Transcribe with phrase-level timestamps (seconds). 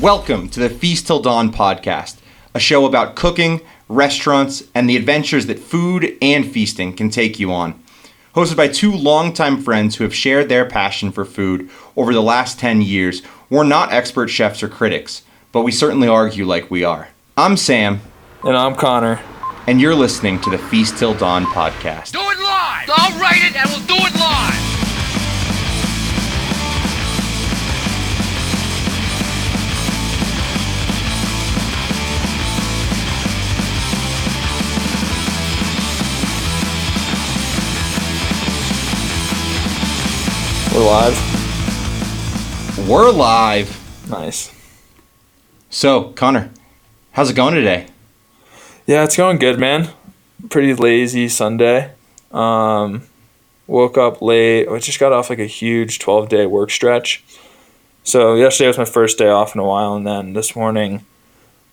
[0.00, 2.16] Welcome to the Feast Til Dawn podcast,
[2.54, 7.52] a show about cooking, restaurants, and the adventures that food and feasting can take you
[7.52, 7.74] on.
[8.34, 12.58] Hosted by two longtime friends who have shared their passion for food over the last
[12.58, 13.20] 10 years,
[13.50, 15.22] we're not expert chefs or critics,
[15.52, 17.08] but we certainly argue like we are.
[17.36, 18.00] I'm Sam,
[18.42, 19.20] And I'm Connor.
[19.66, 22.12] and you're listening to the Feast Til Dawn podcast.
[22.12, 22.88] Do it live!
[22.88, 24.71] I'll write it and we'll do it live!
[40.74, 41.18] We're live.
[42.88, 44.08] We're live.
[44.08, 44.50] Nice.
[45.68, 46.50] So, Connor,
[47.10, 47.88] how's it going today?
[48.86, 49.90] Yeah, it's going good, man.
[50.48, 51.92] Pretty lazy Sunday.
[52.30, 53.02] Um,
[53.66, 54.66] woke up late.
[54.66, 57.22] I just got off like a huge 12 day work stretch.
[58.02, 59.94] So, yesterday was my first day off in a while.
[59.94, 61.04] And then this morning,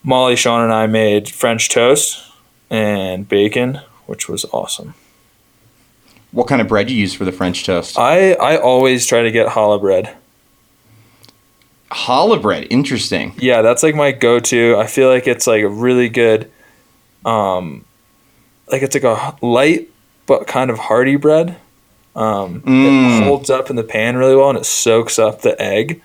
[0.03, 2.21] Molly, Sean, and I made French toast
[2.69, 4.93] and bacon, which was awesome.
[6.31, 7.97] What kind of bread you use for the French toast?
[7.97, 10.15] I, I always try to get challah bread.
[11.91, 13.33] Challah bread, interesting.
[13.37, 14.75] Yeah, that's like my go-to.
[14.77, 16.51] I feel like it's like a really good,
[17.25, 17.83] um,
[18.71, 19.89] like it's like a light
[20.27, 21.57] but kind of hearty bread.
[22.15, 23.21] Um, Mm.
[23.21, 26.01] It holds up in the pan really well and it soaks up the egg.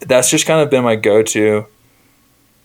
[0.00, 1.66] That's just kind of been my go-to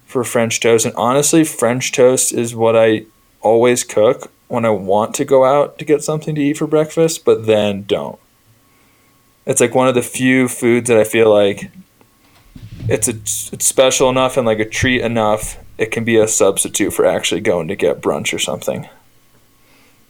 [0.07, 0.85] for French toast.
[0.85, 3.05] And honestly, French toast is what I
[3.41, 7.25] always cook when I want to go out to get something to eat for breakfast,
[7.25, 8.19] but then don't.
[9.47, 11.71] It's like one of the few foods that I feel like
[12.87, 16.91] it's a it's special enough and like a treat enough it can be a substitute
[16.91, 18.87] for actually going to get brunch or something.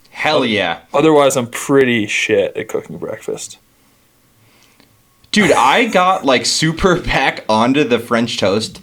[0.09, 0.81] Hell yeah.
[0.93, 3.59] Otherwise, I'm pretty shit at cooking breakfast.
[5.31, 8.81] Dude, I got like super back onto the French toast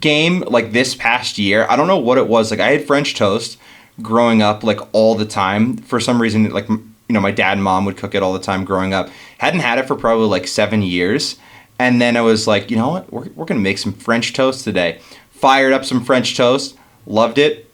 [0.00, 1.64] game like this past year.
[1.70, 2.50] I don't know what it was.
[2.50, 3.56] Like I had French toast
[4.02, 5.76] growing up like all the time.
[5.76, 8.40] For some reason like you know, my dad and mom would cook it all the
[8.40, 9.08] time growing up.
[9.38, 11.36] Hadn't had it for probably like 7 years.
[11.78, 13.12] And then I was like, you know what?
[13.12, 15.00] We're we're to make some French toast today.
[15.30, 16.76] Fired up some French toast.
[17.06, 17.70] Loved it.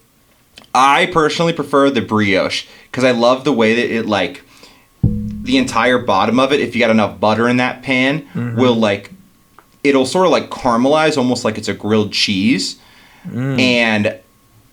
[0.75, 4.43] I personally prefer the brioche cuz I love the way that it like
[5.03, 8.57] the entire bottom of it, if you got enough butter in that pan, mm-hmm.
[8.57, 9.11] will like
[9.83, 12.79] it'll sort of like caramelize almost like it's a grilled cheese.
[13.27, 13.61] Mm.
[13.61, 14.19] And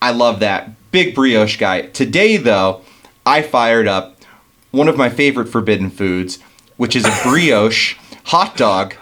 [0.02, 0.70] I love that.
[0.92, 1.84] Big brioche guy.
[1.84, 2.82] Today though,
[3.26, 4.18] I fired up
[4.72, 6.40] one of my favorite forbidden foods,
[6.78, 7.96] which is a brioche
[8.26, 8.96] hot dog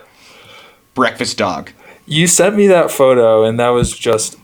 [0.94, 1.72] breakfast dog.
[2.06, 4.38] You sent me that photo, and that was just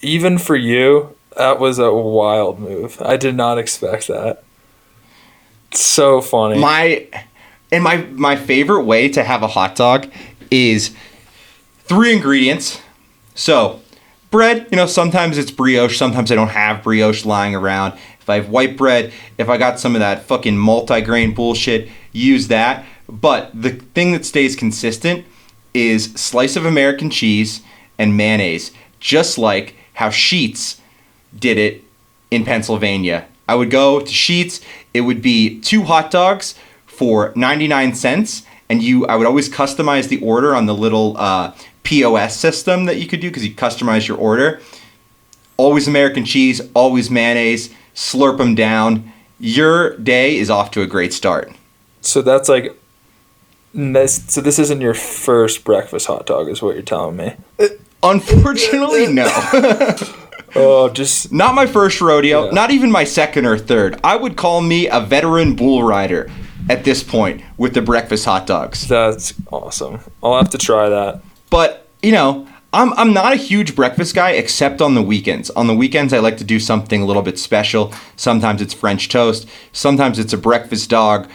[0.00, 1.16] even for you.
[1.36, 3.00] That was a wild move.
[3.02, 4.44] I did not expect that.
[5.72, 6.58] So funny.
[6.58, 7.06] My
[7.72, 10.10] and my my favorite way to have a hot dog
[10.50, 10.94] is
[11.84, 12.80] three ingredients.
[13.34, 13.80] So,
[14.30, 17.94] bread, you know, sometimes it's brioche, sometimes I don't have brioche lying around.
[18.20, 22.48] If I have white bread, if I got some of that fucking multi-grain bullshit, use
[22.48, 22.84] that.
[23.08, 25.24] But the thing that stays consistent
[25.72, 27.62] is slice of American cheese
[27.98, 30.80] and mayonnaise, just like how Sheetz
[31.38, 31.84] did it
[32.30, 33.26] in Pennsylvania.
[33.48, 38.82] I would go to Sheetz, it would be two hot dogs for 99 cents and
[38.82, 41.52] you I would always customize the order on the little uh,
[41.86, 44.60] POS system that you could do because you customize your order.
[45.56, 49.12] Always American cheese, always mayonnaise, slurp them down.
[49.38, 51.50] Your day is off to a great start.
[52.00, 52.76] so that's like.
[53.74, 57.34] This, so this isn't your first breakfast hot dog, is what you're telling me.
[57.58, 57.66] Uh,
[58.02, 59.28] unfortunately, no.
[60.58, 62.50] Oh, just Not my first rodeo, Yeah.
[62.52, 64.00] not even my second or third.
[64.02, 66.30] I would call me a veteran bull rider
[66.70, 68.88] at this point with the breakfast hot dogs.
[68.88, 69.98] that's awesome.
[70.22, 71.20] I'll have to try that.
[71.50, 75.48] But, you know, I'm, I'm not a huge breakfast guy except on the weekends.
[75.50, 77.92] On the weekends, I like to do something a little bit special.
[78.16, 81.28] Sometimes it's French toast, sometimes it's a breakfast dog.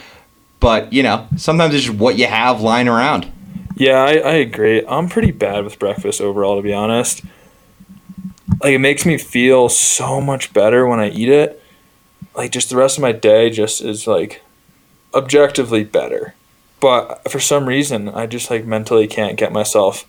[0.60, 3.32] But, you know, sometimes it's just what you have lying around.
[3.74, 4.84] Yeah, I, I agree.
[4.86, 7.24] I'm pretty bad with breakfast overall, to be honest.
[8.60, 11.60] Like, it makes me feel so much better when I eat it.
[12.36, 14.42] Like, just the rest of my day just is, like,
[15.12, 16.34] objectively better.
[16.82, 20.04] But for some reason, I just, like, mentally can't get myself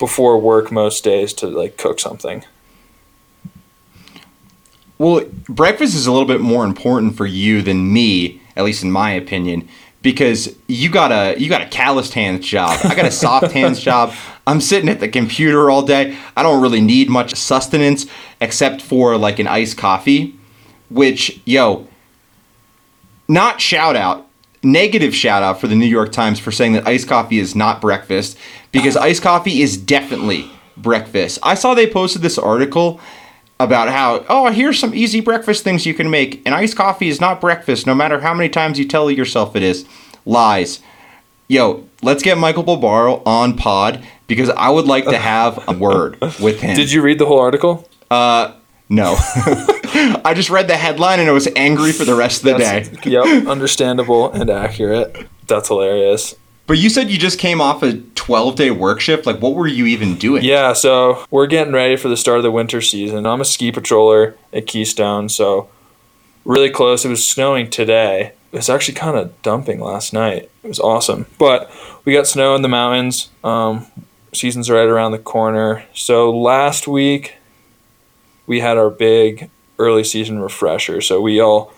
[0.00, 2.44] before work most days to, like, cook something.
[4.98, 8.90] Well, breakfast is a little bit more important for you than me, at least in
[8.90, 9.68] my opinion,
[10.02, 12.80] because you got a you got a calloused hands job.
[12.82, 14.12] I got a soft hands job.
[14.44, 16.18] I'm sitting at the computer all day.
[16.36, 18.06] I don't really need much sustenance
[18.40, 20.36] except for like an iced coffee,
[20.90, 21.86] which yo,
[23.28, 24.26] not shout out.
[24.62, 27.80] Negative shout out for the New York Times for saying that iced coffee is not
[27.80, 28.38] breakfast
[28.70, 31.38] because iced coffee is definitely breakfast.
[31.42, 33.00] I saw they posted this article
[33.58, 36.42] about how, oh, here's some easy breakfast things you can make.
[36.44, 39.62] And iced coffee is not breakfast, no matter how many times you tell yourself it
[39.62, 39.84] is.
[40.24, 40.80] Lies.
[41.48, 46.20] Yo, let's get Michael Barbaro on pod because I would like to have a word
[46.40, 46.76] with him.
[46.76, 47.88] Did you read the whole article?
[48.10, 48.54] Uh,
[48.88, 49.16] no.
[50.24, 52.82] I just read the headline and I was angry for the rest of the day.
[52.82, 55.26] That's- yep, understandable and accurate.
[55.46, 56.34] That's hilarious.
[56.66, 59.26] But you said you just came off a 12 day work shift.
[59.26, 60.44] Like, what were you even doing?
[60.44, 63.26] Yeah, so we're getting ready for the start of the winter season.
[63.26, 65.68] I'm a ski patroller at Keystone, so
[66.44, 67.04] really close.
[67.04, 68.32] It was snowing today.
[68.52, 70.50] It was actually kind of dumping last night.
[70.62, 71.26] It was awesome.
[71.38, 71.70] But
[72.04, 73.30] we got snow in the mountains.
[73.42, 73.86] Um,
[74.32, 75.84] season's right around the corner.
[75.94, 77.36] So last week
[78.46, 79.50] we had our big
[79.82, 81.00] early season refresher.
[81.00, 81.72] So we all,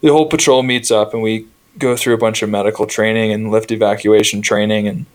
[0.00, 1.46] the whole patrol meets up and we
[1.78, 5.06] go through a bunch of medical training and lift evacuation training and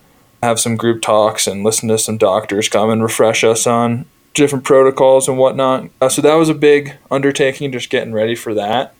[0.41, 4.63] have some group talks and listen to some doctors come and refresh us on different
[4.63, 5.89] protocols and whatnot.
[6.01, 8.93] Uh, so that was a big undertaking, just getting ready for that.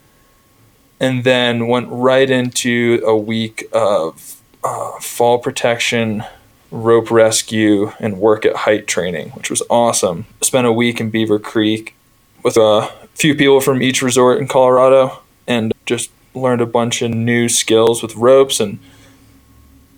[1.00, 6.26] And then went right into a week of uh, fall protection,
[6.72, 10.26] rope rescue, and work at height training, which was awesome.
[10.42, 11.96] Spent a week in Beaver Creek
[12.44, 17.12] with a few people from each resort in Colorado and just learned a bunch of
[17.12, 18.80] new skills with ropes and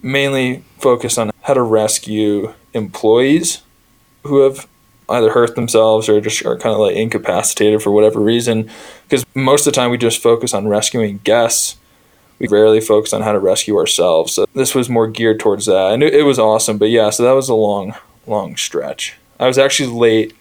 [0.01, 3.61] mainly focused on how to rescue employees
[4.23, 4.67] who have
[5.09, 8.69] either hurt themselves or just are kind of like incapacitated for whatever reason.
[9.03, 11.77] Because most of the time we just focus on rescuing guests.
[12.39, 14.33] We rarely focus on how to rescue ourselves.
[14.33, 15.93] So this was more geared towards that.
[15.93, 16.79] And it, was awesome.
[16.79, 17.93] But yeah, so that was a long,
[18.25, 19.15] long stretch.
[19.39, 20.33] I was actually late.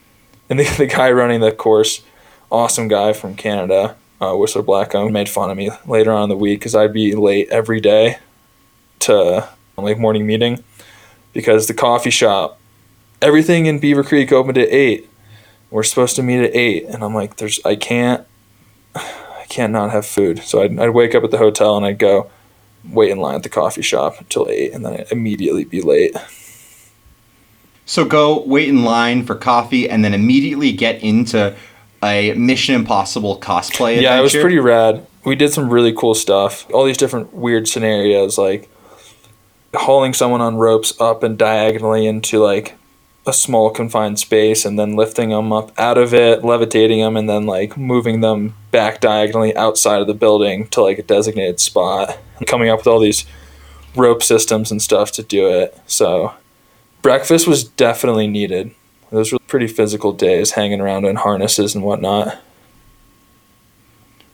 [0.48, 2.02] And the, the guy running the course,
[2.50, 6.36] awesome guy from Canada, uh, Whistler Blackcomb, made fun of me later on in the
[6.36, 8.18] week because I'd be late every day
[9.00, 10.62] to like morning meeting
[11.32, 12.58] because the coffee shop,
[13.22, 15.08] everything in Beaver Creek opened at eight.
[15.70, 18.26] We're supposed to meet at eight, and I'm like, there's, I can't,
[18.94, 20.40] I can't not have food.
[20.40, 22.30] So I'd, I'd wake up at the hotel and I'd go
[22.84, 26.16] wait in line at the coffee shop until eight, and then I'd immediately be late.
[27.86, 31.56] So go wait in line for coffee and then immediately get into
[32.02, 34.00] a Mission Impossible cosplay.
[34.00, 35.06] Yeah, it was pretty rad.
[35.24, 36.68] We did some really cool stuff.
[36.72, 38.70] All these different weird scenarios, like
[39.74, 42.76] hauling someone on ropes up and diagonally into like
[43.26, 47.28] a small confined space, and then lifting them up out of it, levitating them, and
[47.28, 52.18] then like moving them back diagonally outside of the building to like a designated spot.
[52.38, 53.26] And coming up with all these
[53.94, 55.76] rope systems and stuff to do it.
[55.86, 56.32] So
[57.02, 58.74] breakfast was definitely needed.
[59.10, 62.38] Those were pretty physical days, hanging around in harnesses and whatnot.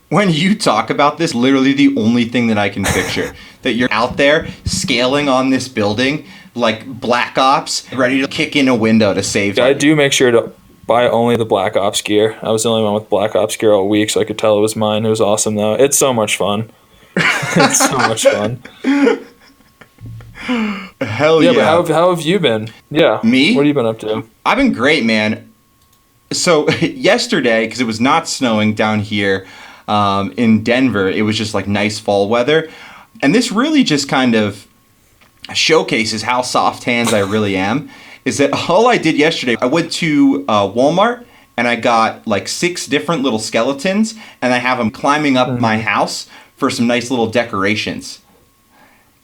[0.08, 3.92] When you talk about this, literally the only thing that I can picture that you're
[3.92, 9.12] out there scaling on this building like Black Ops, ready to kick in a window
[9.12, 9.58] to save.
[9.58, 10.52] I do make sure to
[10.86, 12.38] buy only the Black Ops gear.
[12.42, 14.56] I was the only one with Black Ops gear all week, so I could tell
[14.56, 15.04] it was mine.
[15.04, 15.74] It was awesome though.
[15.74, 16.70] It's so much fun.
[17.16, 18.62] it's so much fun.
[20.46, 21.56] Hell Yeah, yeah!
[21.56, 22.70] but how have, how have you been?
[22.90, 23.20] Yeah.
[23.22, 23.54] Me?
[23.54, 24.24] What have you been up to?
[24.44, 25.52] I've been great, man.
[26.32, 29.46] So yesterday, because it was not snowing down here
[29.88, 32.70] um, in Denver, it was just like nice fall weather,
[33.22, 34.66] and this really just kind of
[35.54, 37.90] showcases how soft hands I really am.
[38.24, 39.56] Is that all I did yesterday?
[39.60, 41.24] I went to uh, Walmart
[41.56, 45.78] and I got like six different little skeletons, and I have them climbing up my
[45.78, 48.20] house for some nice little decorations.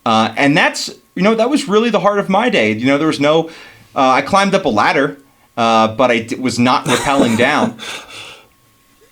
[0.06, 2.72] Uh, and that's you know that was really the heart of my day.
[2.72, 3.48] You know there was no.
[3.94, 5.18] Uh, I climbed up a ladder,
[5.56, 7.78] uh, but I d- was not rappelling down.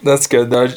[0.03, 0.69] That's good though.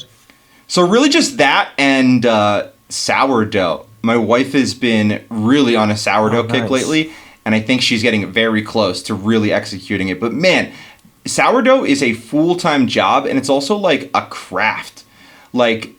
[0.67, 3.85] So really, just that and uh, sourdough.
[4.01, 6.69] My wife has been really on a sourdough Oh, kick nice.
[6.69, 7.11] lately,
[7.45, 10.19] and I think she's getting very close to really executing it.
[10.19, 10.73] But man,
[11.25, 15.03] sourdough is a full time job, and it's also like a craft.
[15.53, 15.91] Like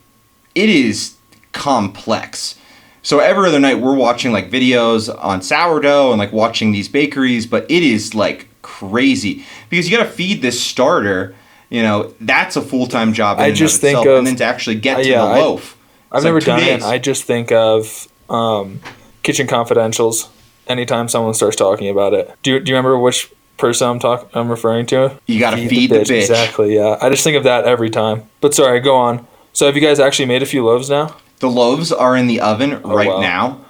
[0.54, 1.14] it is
[1.52, 2.58] complex.
[3.04, 7.46] So every other night we're watching like videos on sourdough and like watching these bakeries,
[7.46, 11.34] but it is like crazy because you got to feed this starter.
[11.70, 13.38] You know that's a full time job.
[13.38, 15.18] In I just of think itself, of- and then to actually get Uh, to yeah,
[15.23, 15.76] the I- loaf.
[16.11, 16.64] I've it's never like done it.
[16.64, 16.84] days.
[16.84, 18.80] I just think of um,
[19.23, 20.28] kitchen confidentials
[20.68, 22.30] anytime someone starts talking about it.
[22.42, 25.18] Do you, do you remember which person I'm talking I'm referring to?
[25.26, 26.11] You gotta feed the bitch.
[26.23, 26.96] Exactly, yeah.
[27.02, 28.23] I just think of that every time.
[28.40, 29.26] But sorry, go on.
[29.52, 31.16] So have you guys actually made a few loaves now?
[31.44, 33.20] The loaves are in the oven right Oh, wow.
[33.20, 33.60] now.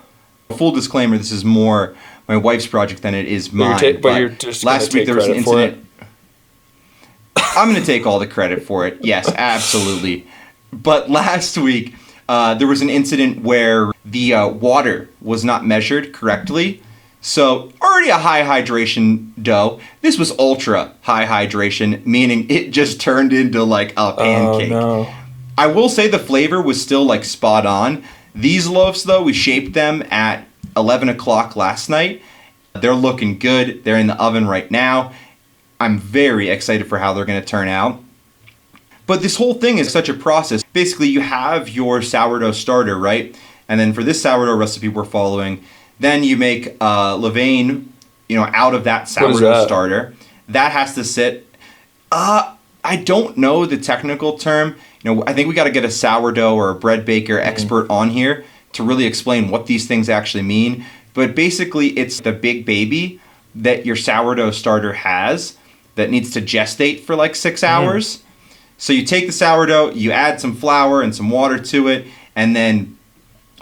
[0.57, 1.97] Full disclaimer: This is more
[2.29, 3.79] my wife's project than it is you're mine.
[3.81, 5.63] ta- but you're just last week there was an credit for it?
[5.65, 5.87] incident.
[7.37, 8.99] I'm going to take all the credit for it.
[9.03, 10.25] Yes, absolutely.
[10.73, 11.97] But last week,
[12.29, 16.81] uh, there was an incident where the uh, water was not measured correctly.
[17.23, 19.81] So, already a high hydration dough.
[20.01, 24.71] This was ultra high hydration, meaning it just turned into like a pancake.
[24.71, 25.15] Oh no.
[25.57, 28.05] I will say the flavor was still like spot on.
[28.35, 30.47] These loaves, though, we shaped them at
[30.77, 32.23] 11 o'clock last night.
[32.73, 33.85] They're looking good.
[33.85, 35.13] They're in the oven right now.
[35.79, 38.03] I'm very excited for how they're going to turn out.
[39.07, 40.65] But this whole thing is such a process.
[40.73, 43.37] Basically, you have your sourdough starter, right?
[43.69, 45.63] And then for this sourdough recipe we're following,
[46.01, 47.87] then you make uh, levain,
[48.29, 49.67] you know, out of that sourdough that?
[49.67, 50.15] starter.
[50.49, 51.47] That has to sit.
[52.11, 54.77] Uh, I don't know the technical term.
[55.05, 57.47] You know, I think we got to get a sourdough or a bread baker mm-hmm.
[57.47, 60.85] expert on here to really explain what these things actually mean.
[61.13, 63.21] But basically, it's the big baby
[63.55, 65.57] that your sourdough starter has
[65.95, 67.85] that needs to gestate for like six mm-hmm.
[67.85, 68.23] hours.
[68.79, 72.57] So you take the sourdough, you add some flour and some water to it, and
[72.57, 72.99] then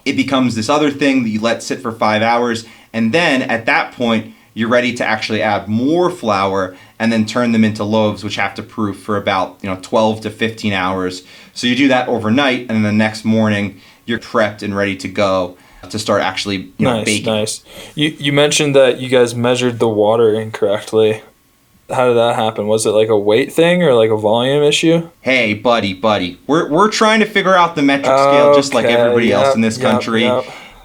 [0.05, 2.65] it becomes this other thing that you let sit for five hours.
[2.93, 7.51] And then at that point, you're ready to actually add more flour and then turn
[7.51, 11.25] them into loaves, which have to proof for about you know 12 to 15 hours.
[11.53, 15.09] So you do that overnight, and then the next morning you're prepped and ready to
[15.09, 15.59] go
[15.91, 17.27] to start actually you know nice, baking.
[17.27, 17.65] nice.
[17.97, 21.23] You you mentioned that you guys measured the water incorrectly.
[21.91, 22.69] How did that happen?
[22.69, 25.11] Was it like a weight thing or like a volume issue?
[25.23, 29.33] Hey, buddy, buddy, we're we're trying to figure out the metric scale just like everybody
[29.33, 30.23] else in this yep, country.
[30.23, 30.45] yep.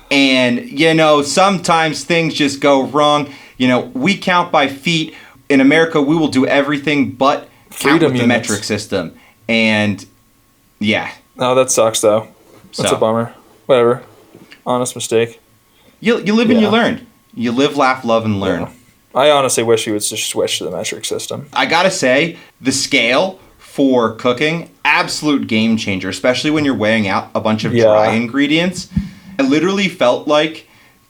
[0.10, 3.32] And you know, sometimes things just go wrong.
[3.58, 5.14] You know, we count by feet.
[5.50, 9.14] In America, we will do everything but count Freedom with the metric system.
[9.48, 10.06] And
[10.80, 12.28] yeah, No, that sucks though.
[12.78, 12.96] That's So.
[12.96, 13.34] a bummer.
[13.66, 14.04] Whatever.
[14.66, 15.40] Honest mistake.
[16.00, 17.06] you you live and you learn.
[17.34, 18.62] You live, laugh, love, and learn.
[18.62, 18.72] Yeah.
[19.16, 21.48] I honestly wish you would just switch to the metric system.
[21.54, 27.30] I gotta say, the scale for cooking, absolute game changer, especially when you're weighing out
[27.34, 27.84] a bunch of Yeah.
[27.86, 28.90] dry ingredients.
[29.40, 30.67] I literally felt like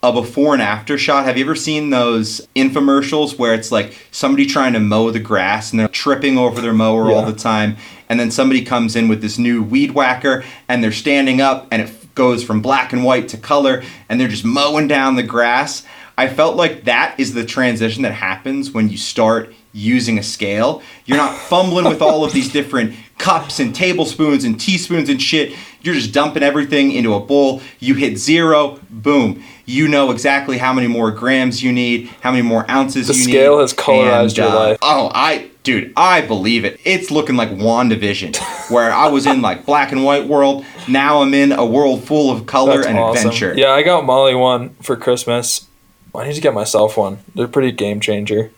[0.08, 1.26] a before and after shot.
[1.26, 5.72] Have you ever seen those infomercials where it's like somebody trying to mow the grass
[5.72, 7.78] and they're tripping over their mower all the time,
[8.10, 11.82] and then somebody comes in with this new weed whacker and they're standing up and
[11.82, 15.86] it goes from black and white to color and they're just mowing down the grass.
[16.18, 20.82] I felt like that is the transition that happens when you start using a scale.
[21.06, 25.56] You're not fumbling with all of these different cups and tablespoons and teaspoons and shit.
[25.82, 27.62] You're just dumping everything into a bowl.
[27.80, 29.44] You hit zero, boom.
[29.66, 33.20] You know exactly how many more grams you need, how many more ounces The you
[33.28, 33.32] need.
[33.32, 34.78] scale has colorized your uh, life.
[34.82, 36.80] Oh, I, dude, I believe it.
[36.84, 38.38] It's looking like WandaVision,
[38.72, 40.66] where I was in like black and white world.
[40.88, 43.28] Now I'm in a world full of color That's and awesome.
[43.28, 43.54] adventure.
[43.56, 45.68] Yeah, I got Molly one for Christmas.
[46.16, 47.20] I need to get myself one.
[47.36, 48.52] They're pretty game changer.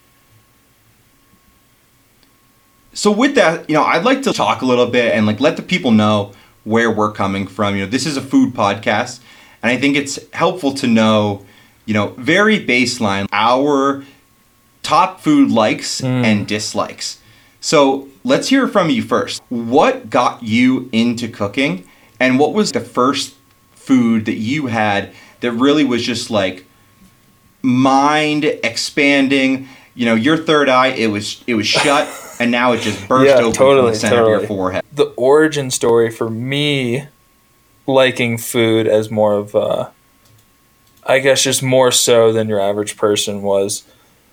[2.93, 5.55] So with that, you know, I'd like to talk a little bit and like let
[5.55, 7.75] the people know where we're coming from.
[7.75, 9.19] You know, this is a food podcast,
[9.61, 11.45] and I think it's helpful to know,
[11.85, 14.03] you know, very baseline our
[14.83, 16.07] top food likes mm.
[16.07, 17.19] and dislikes.
[17.61, 19.41] So let's hear from you first.
[19.49, 21.87] What got you into cooking,
[22.19, 23.35] and what was the first
[23.73, 26.65] food that you had that really was just like
[27.61, 29.67] mind expanding?
[29.95, 32.07] You know, your third eye it was it was shut,
[32.39, 34.83] and now it just burst Yeah, open from totally, the center of your forehead.
[34.93, 37.07] The origin story for me
[37.85, 39.91] liking food as more of a,
[41.03, 43.83] I guess just more so than your average person was.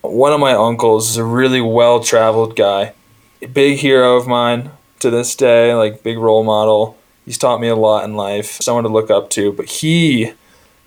[0.02, 2.92] One of my uncles is a really well traveled guy,
[3.42, 4.70] a big hero of mine
[5.00, 6.96] to this day, like big role model.
[7.24, 10.32] He's taught me a lot in life, someone to look up to, but he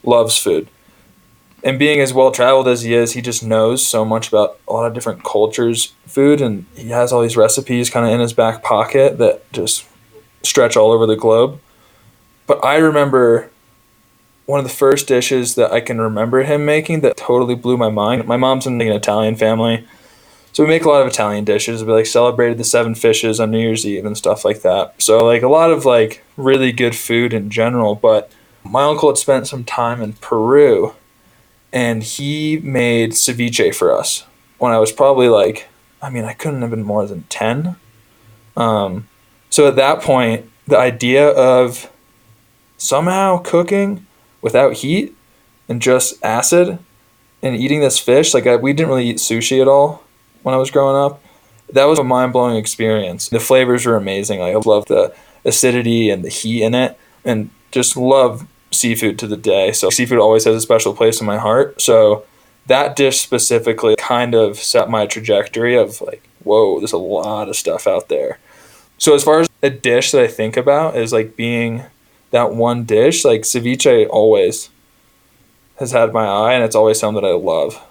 [0.04, 0.70] loves food.
[1.64, 4.74] And being as well traveled as he is, he just knows so much about a
[4.74, 8.34] lot of different cultures' food, and he has all these recipes kind of in his
[8.34, 9.86] back pocket that just
[10.44, 11.60] stretch all over the globe.
[12.48, 13.52] But I remember
[14.46, 17.90] one of the first dishes that I can remember him making that totally blew my
[17.90, 18.26] mind.
[18.26, 19.86] My mom's in an Italian family,
[20.54, 21.84] so we make a lot of Italian dishes.
[21.84, 25.00] We like celebrated the seven fishes on New Year's Eve and stuff like that.
[25.02, 27.96] So like a lot of like really good food in general.
[27.96, 28.32] But
[28.64, 30.96] my uncle had spent some time in Peru,
[31.72, 34.26] and he made ceviche for us
[34.58, 35.68] when I was probably like,
[36.02, 37.76] I mean, I couldn't have been more than ten.
[38.58, 39.08] Um,
[39.50, 41.92] so at that point, the idea of
[42.78, 44.06] somehow cooking
[44.42, 45.16] without heat
[45.68, 46.80] and just acid
[47.42, 50.04] and eating this fish, like I, we didn't really eat sushi at all
[50.44, 51.22] when I was growing up.
[51.72, 53.30] That was a mind blowing experience.
[53.30, 54.40] The flavors were amazing.
[54.40, 55.14] Like, I love the
[55.46, 59.72] acidity and the heat in it, and just love seafood to the day.
[59.72, 61.82] So seafood always has a special place in my heart.
[61.82, 62.26] So
[62.68, 67.56] that dish specifically kind of set my trajectory of like, whoa, there's a lot of
[67.56, 68.40] stuff out there.
[68.98, 71.84] So as far as a dish that I think about is like being
[72.32, 74.70] that one dish, like ceviche always
[75.78, 77.82] has had my eye and it's always something that I love.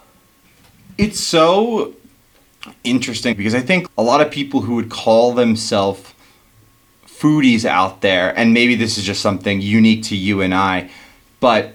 [0.97, 1.93] It's so
[2.83, 6.13] interesting because I think a lot of people who would call themselves
[7.19, 10.89] foodies out there, and maybe this is just something unique to you and I,
[11.39, 11.73] but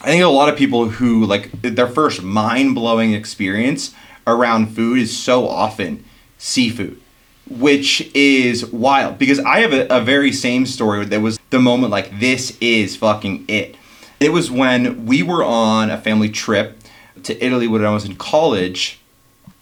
[0.00, 3.94] I think a lot of people who like their first mind blowing experience
[4.26, 6.04] around food is so often
[6.38, 7.00] seafood,
[7.48, 11.92] which is wild because I have a, a very same story that was the moment
[11.92, 13.76] like this is fucking it.
[14.18, 16.78] It was when we were on a family trip
[17.22, 18.98] to Italy when I was in college.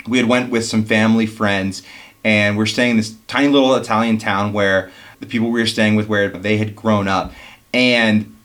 [0.07, 1.83] We had went with some family friends
[2.24, 5.96] and we're staying in this tiny little Italian town where the people we were staying
[5.96, 7.32] with where they had grown up.
[7.72, 8.36] And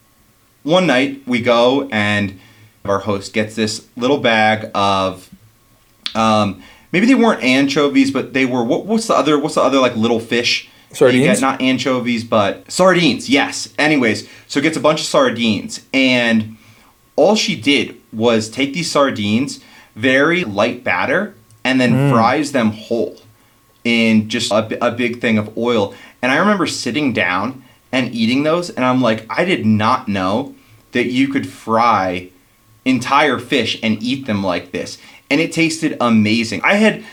[0.64, 2.40] one night we go and
[2.84, 5.30] our host gets this little bag of
[6.14, 9.80] um, maybe they weren't anchovies, but they were what, what's the other what's the other
[9.80, 10.70] like little fish?
[10.92, 11.26] Sardines?
[11.26, 11.42] get?
[11.42, 13.30] not anchovies, but sardines.
[13.30, 13.74] Yes.
[13.78, 16.58] Anyways, so gets a bunch of sardines, and
[17.16, 19.60] all she did was take these sardines,
[19.96, 23.18] very light batter, and then fries them whole
[23.86, 25.94] in just a, a big thing of oil.
[26.22, 30.54] And I remember sitting down and eating those, and I'm like, I did not know
[30.92, 32.30] that you could fry
[32.84, 34.98] entire fish and eat them like this.
[35.30, 36.62] And it tasted amazing.
[36.64, 37.04] I had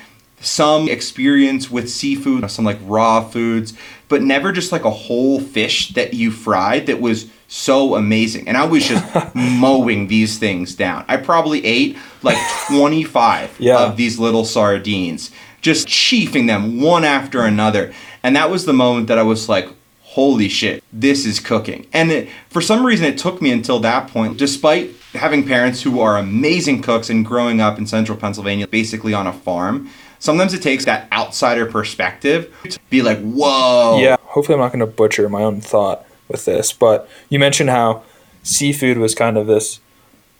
[0.40, 3.74] some experience with seafood, some like raw foods,
[4.08, 8.48] but never just like a whole fish that you fried that was so amazing.
[8.48, 11.04] And I was just mowing these things down.
[11.08, 12.36] I probably ate like
[12.68, 13.78] 25 Yeah.
[13.78, 15.30] of these little sardines,
[15.62, 17.92] just chiefing them one after another.
[18.22, 19.68] And that was the moment that I was like,
[20.02, 21.86] holy shit, this is cooking.
[21.92, 26.00] And it, for some reason, it took me until that point, despite having parents who
[26.00, 29.88] are amazing cooks and growing up in central Pennsylvania, basically on a farm.
[30.18, 33.98] Sometimes it takes that outsider perspective to be like, whoa.
[34.00, 37.70] Yeah, hopefully I'm not going to butcher my own thought with this, but you mentioned
[37.70, 38.04] how
[38.42, 39.80] seafood was kind of this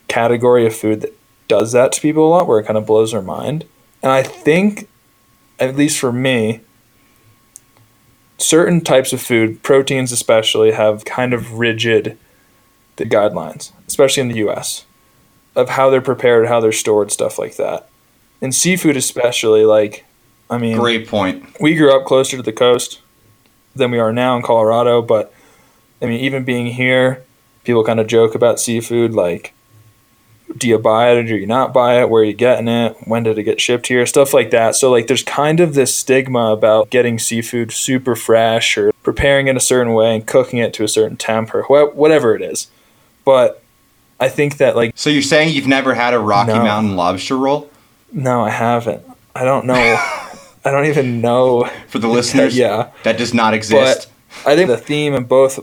[0.08, 3.12] category of food that does that to people a lot, where it kind of blows
[3.12, 3.64] their mind.
[4.02, 4.88] And I think,
[5.62, 6.60] at least for me,
[8.38, 12.18] certain types of food, proteins especially, have kind of rigid
[12.96, 14.84] the guidelines, especially in the U.S.,
[15.54, 17.88] of how they're prepared, how they're stored, stuff like that.
[18.40, 20.04] And seafood, especially, like,
[20.50, 21.60] I mean, Great point.
[21.60, 23.00] we grew up closer to the coast
[23.74, 25.32] than we are now in Colorado, but
[26.00, 27.22] I mean, even being here,
[27.64, 29.54] people kind of joke about seafood like,
[30.58, 32.08] do you buy it or do you not buy it?
[32.10, 32.96] Where are you getting it?
[33.06, 34.04] When did it get shipped here?
[34.06, 34.74] Stuff like that.
[34.76, 39.56] So, like, there's kind of this stigma about getting seafood super fresh or preparing it
[39.56, 42.68] a certain way and cooking it to a certain temp or wha- whatever it is.
[43.24, 43.62] But
[44.20, 46.62] I think that, like, So you're saying you've never had a Rocky No.
[46.62, 47.70] Mountain lobster roll?
[48.12, 49.02] no, I haven't.
[49.34, 49.74] I don't know.
[50.64, 52.90] I don't even know For the listeners, Yeah.
[53.02, 54.08] that does not exist.
[54.46, 55.58] I think the theme in both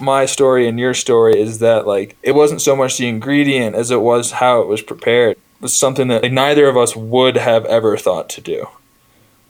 [0.00, 3.90] my story and your story is that like it wasn't so much the ingredient as
[3.90, 5.32] it was how it was prepared.
[5.36, 8.66] It was something that like, neither of us would have ever thought to do.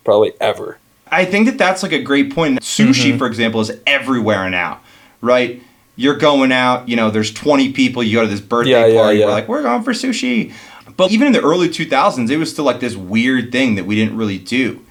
[0.04, 0.78] Probably ever.
[1.10, 2.60] I think that that's like a great point.
[2.60, 3.18] Sushi, Mm-hmm.
[3.18, 4.80] for example, is everywhere now,
[5.20, 5.62] right?
[5.96, 9.00] You're going out, you know, there's 20 people, you go to this birthday Yeah, yeah,
[9.00, 9.26] party, yeah.
[9.26, 10.52] we're like, we're going for sushi.
[10.96, 13.94] But even in the early 2000s, it was still like this weird thing that we
[13.96, 14.84] didn't really do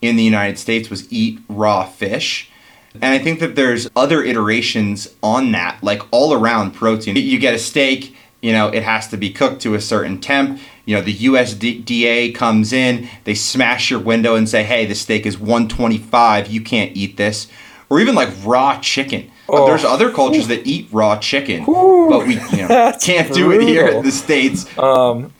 [0.00, 2.50] in the United States was eat raw fish.
[2.94, 7.16] And I think that there's other iterations on that, like all around protein.
[7.16, 10.60] You get a steak, you know, it has to be cooked to a certain temp.
[10.84, 15.26] You know, the USDA comes in, they smash your window and say, hey, the steak
[15.26, 17.46] is 125, you can't eat this.
[17.88, 19.30] Or even like raw chicken.
[19.48, 19.66] Oh.
[19.66, 23.86] There's other cultures that eat raw chicken, but we you know, can't do it here
[23.86, 24.66] in the States.
[24.78, 25.32] Um,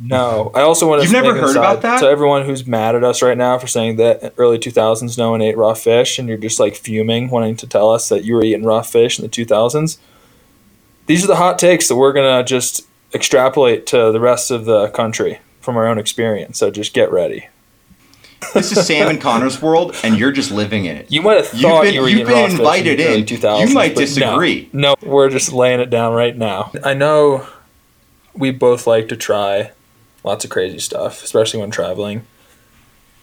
[0.00, 0.50] No.
[0.54, 2.00] I also want to You've never heard about that?
[2.00, 5.42] to everyone who's mad at us right now for saying that early 2000s no one
[5.42, 8.42] ate raw fish and you're just like fuming wanting to tell us that you were
[8.42, 9.98] eating raw fish in the 2000s.
[11.06, 14.64] These are the hot takes that we're going to just extrapolate to the rest of
[14.64, 16.58] the country from our own experience.
[16.58, 17.48] So just get ready.
[18.54, 21.12] This is Sam and Connor's world, and you're just living in it.
[21.12, 23.06] You might have You've thought been- you were you've been raw fish invited in the
[23.08, 23.26] early in.
[23.26, 23.68] 2000s.
[23.68, 24.06] You might but no.
[24.06, 24.70] disagree.
[24.72, 26.72] No, we're just laying it down right now.
[26.82, 27.46] I know
[28.32, 29.72] we both like to try
[30.24, 32.26] lots of crazy stuff, especially when traveling.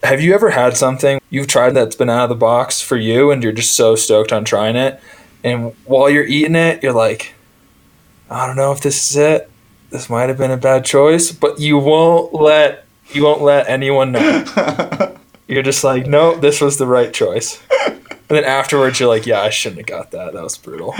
[0.04, 3.32] Have you ever had something you've tried that's been out of the box for you
[3.32, 5.00] and you're just so stoked on trying it?
[5.44, 7.34] And while you're eating it, you're like,
[8.30, 9.50] I don't know if this is it.
[9.90, 14.12] This might have been a bad choice, but you won't let you won't let anyone
[14.12, 15.18] know.
[15.48, 17.62] you're just like, no, this was the right choice.
[18.30, 20.34] And then afterwards, you're like, yeah, I shouldn't have got that.
[20.34, 20.94] That was brutal.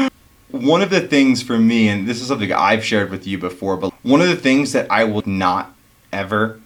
[0.52, 3.76] One of the things for me, and this is something I've shared with you before,
[3.76, 5.76] but one of the things that I will not
[6.12, 6.60] ever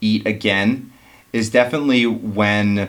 [0.00, 0.92] eat again
[1.32, 2.88] is definitely when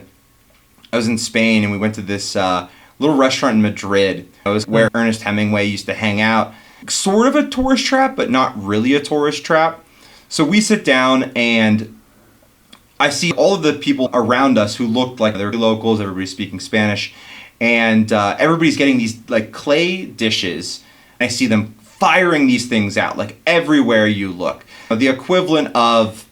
[0.91, 4.29] I was in Spain and we went to this uh, little restaurant in Madrid.
[4.45, 6.53] It was where Ernest Hemingway used to hang out.
[6.87, 9.83] Sort of a tourist trap, but not really a tourist trap.
[10.29, 11.99] So we sit down and
[12.99, 16.59] I see all of the people around us who looked like they're locals, everybody's speaking
[16.59, 17.13] Spanish,
[17.59, 20.83] and uh, everybody's getting these like clay dishes.
[21.19, 24.64] I see them firing these things out like everywhere you look.
[24.89, 26.27] Uh, the equivalent of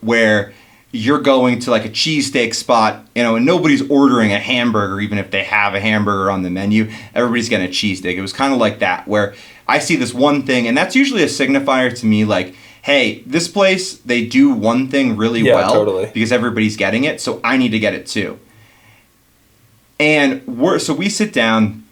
[0.00, 0.52] where
[0.92, 5.18] you're going to like a cheesesteak spot, you know, and nobody's ordering a hamburger, even
[5.18, 6.90] if they have a hamburger on the menu.
[7.14, 8.16] Everybody's getting a cheesesteak.
[8.16, 9.34] It was kind of like that, where
[9.68, 13.48] I see this one thing, and that's usually a signifier to me, like, hey, this
[13.48, 16.10] place, they do one thing really Yeah, well totally.
[16.14, 18.38] because everybody's getting it, so I need to get it too.
[19.98, 21.84] And we're so we sit down,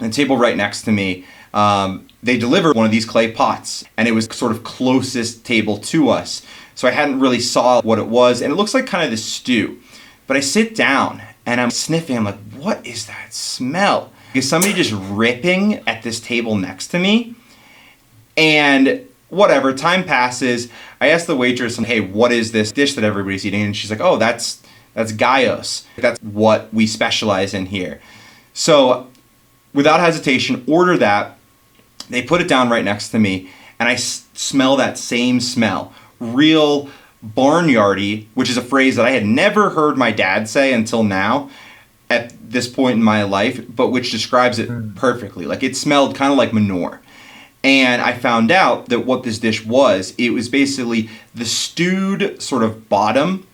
[0.00, 1.24] the table right next to me.
[1.54, 5.78] Um, they delivered one of these clay pots, and it was sort of closest table
[5.78, 6.42] to us.
[6.74, 9.24] So I hadn't really saw what it was, and it looks like kind of this
[9.24, 9.80] stew.
[10.26, 12.16] But I sit down and I'm sniffing.
[12.16, 14.12] I'm like, what is that smell?
[14.34, 17.34] Is somebody just ripping at this table next to me?
[18.36, 20.70] And whatever, time passes.
[21.00, 23.62] I ask the waitress, hey, what is this dish that everybody's eating?
[23.62, 24.62] And she's like, oh, that's
[24.94, 25.84] that's callos.
[25.96, 28.00] That's what we specialize in here.
[28.54, 29.08] So
[29.74, 31.38] without hesitation, order that.
[32.10, 35.92] They put it down right next to me, and I s- smell that same smell.
[36.20, 36.88] Real
[37.24, 41.50] barnyardy, which is a phrase that I had never heard my dad say until now
[42.10, 44.92] at this point in my life, but which describes it hmm.
[44.94, 45.46] perfectly.
[45.46, 47.00] Like it smelled kind of like manure.
[47.64, 52.64] And I found out that what this dish was, it was basically the stewed sort
[52.64, 53.46] of bottom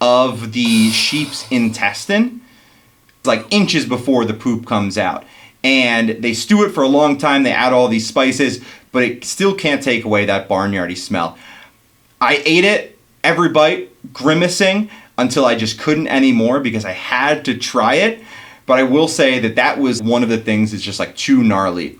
[0.00, 2.40] of the sheep's intestine,
[3.24, 5.24] like inches before the poop comes out.
[5.62, 9.24] And they stew it for a long time, they add all these spices, but it
[9.24, 11.36] still can't take away that barnyardy smell.
[12.20, 17.56] I ate it, every bite, grimacing until I just couldn't anymore because I had to
[17.58, 18.22] try it.
[18.66, 21.42] But I will say that that was one of the things that's just like too
[21.42, 21.98] gnarly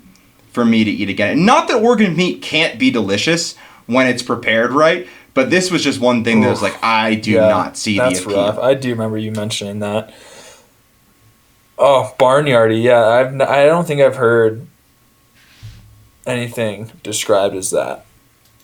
[0.53, 1.33] for me to eat again.
[1.33, 5.83] And not that organ meat can't be delicious when it's prepared right, but this was
[5.83, 8.37] just one thing that was like, I do Yeah, not see the that's appeal.
[8.37, 8.59] rough.
[8.59, 10.15] I do remember you mentioning that.
[11.83, 12.83] Oh, barnyardy.
[12.83, 13.29] Yeah, I've.
[13.29, 14.67] n- I don't think I've heard
[16.27, 18.05] anything described as that.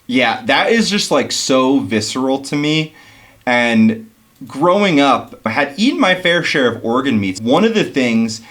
[0.07, 2.95] Yeah, that is just like so visceral to me.
[3.47, 4.11] And
[4.47, 7.41] growing up, I had eaten my fair share of organ meats.
[7.41, 8.43] One of the things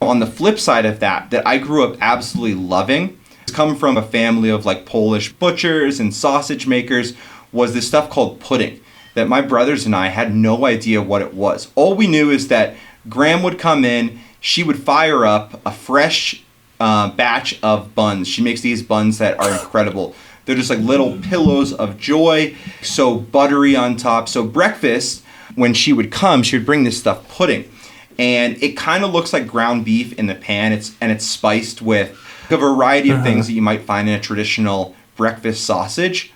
[0.00, 3.18] on the flip side of that that I grew up absolutely loving,
[3.52, 7.14] come from a family of like Polish butchers and sausage makers,
[7.50, 8.80] was this stuff called pudding
[9.14, 11.70] that my brothers and I had no idea what it was.
[11.74, 12.74] All we knew is that
[13.08, 16.42] Graham would come in, she would fire up a fresh
[16.80, 18.28] uh, batch of buns.
[18.28, 20.14] She makes these buns that are incredible.
[20.44, 24.28] They're just like little pillows of joy, so buttery on top.
[24.28, 27.70] So breakfast, when she would come, she would bring this stuff pudding,
[28.18, 30.72] and it kind of looks like ground beef in the pan.
[30.72, 32.18] It's and it's spiced with
[32.50, 36.32] a variety of things that you might find in a traditional breakfast sausage.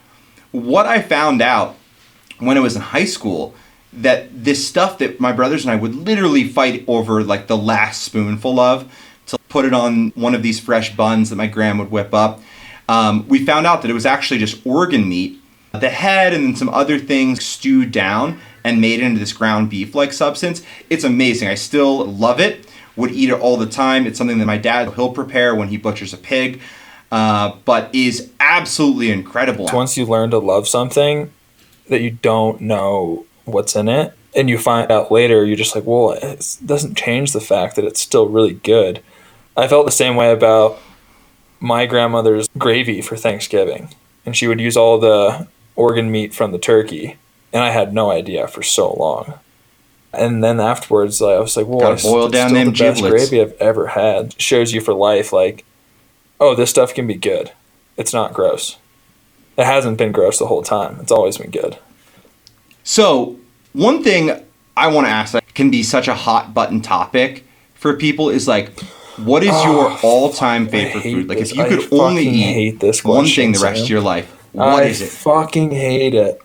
[0.52, 1.76] What I found out
[2.38, 3.54] when I was in high school
[3.96, 8.02] that this stuff that my brothers and I would literally fight over like the last
[8.02, 8.92] spoonful of
[9.26, 12.40] to put it on one of these fresh buns that my grandma would whip up.
[12.88, 15.40] Um, we found out that it was actually just organ meat,
[15.72, 19.94] the head, and then some other things stewed down and made into this ground beef
[19.94, 20.62] like substance.
[20.88, 21.48] It's amazing.
[21.48, 22.66] I still love it.
[22.96, 24.06] Would eat it all the time.
[24.06, 26.62] It's something that my dad he'll prepare when he butchers a pig,
[27.12, 29.68] uh, but is absolutely incredible.
[29.70, 31.30] Once you learn to love something
[31.88, 35.84] that you don't know what's in it, and you find out later, you're just like,
[35.86, 39.02] well, it doesn't change the fact that it's still really good.
[39.56, 40.78] I felt the same way about
[41.60, 43.88] my grandmother's gravy for Thanksgiving,
[44.26, 47.16] and she would use all the organ meat from the turkey,
[47.52, 49.34] and I had no idea for so long.
[50.12, 53.40] And then afterwards, I was like, "Well, Gotta it's boil down still the best gravy
[53.40, 55.64] I've ever had." Shows you for life, like,
[56.40, 57.52] oh, this stuff can be good.
[57.96, 58.76] It's not gross.
[59.56, 60.98] It hasn't been gross the whole time.
[61.00, 61.78] It's always been good.
[62.90, 63.36] So,
[63.72, 64.30] one thing
[64.76, 67.44] I want to ask that can be such a hot button topic
[67.74, 68.78] for people is like,
[69.16, 71.28] what is your ah, Oh, all time favorite food?
[71.28, 71.50] Like, this.
[71.50, 73.84] if you I could only eat this one thing the rest Sam.
[73.86, 75.08] of your life, what I is it?
[75.10, 76.40] fucking hate it.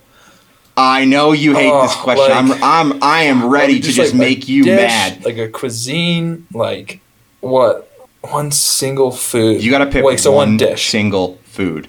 [0.76, 2.48] I know you hate this Oh, question.
[2.48, 5.24] like- I'm, I'm, I am ready to just like, make you dish, mad.
[5.24, 7.02] Like a cuisine, like
[7.42, 7.88] what?
[8.22, 9.62] One single food.
[9.64, 10.90] You got to pick like so one one dish.
[10.90, 11.88] single food.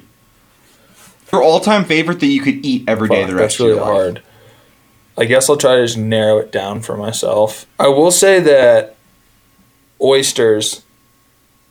[1.33, 3.77] Your all time favorite that you could eat every day Fuck, the rest really of
[3.79, 3.95] your life.
[3.95, 4.23] hard.
[5.17, 7.67] I guess I'll try to just narrow it down for myself.
[7.79, 8.97] I will say that
[10.01, 10.83] oysters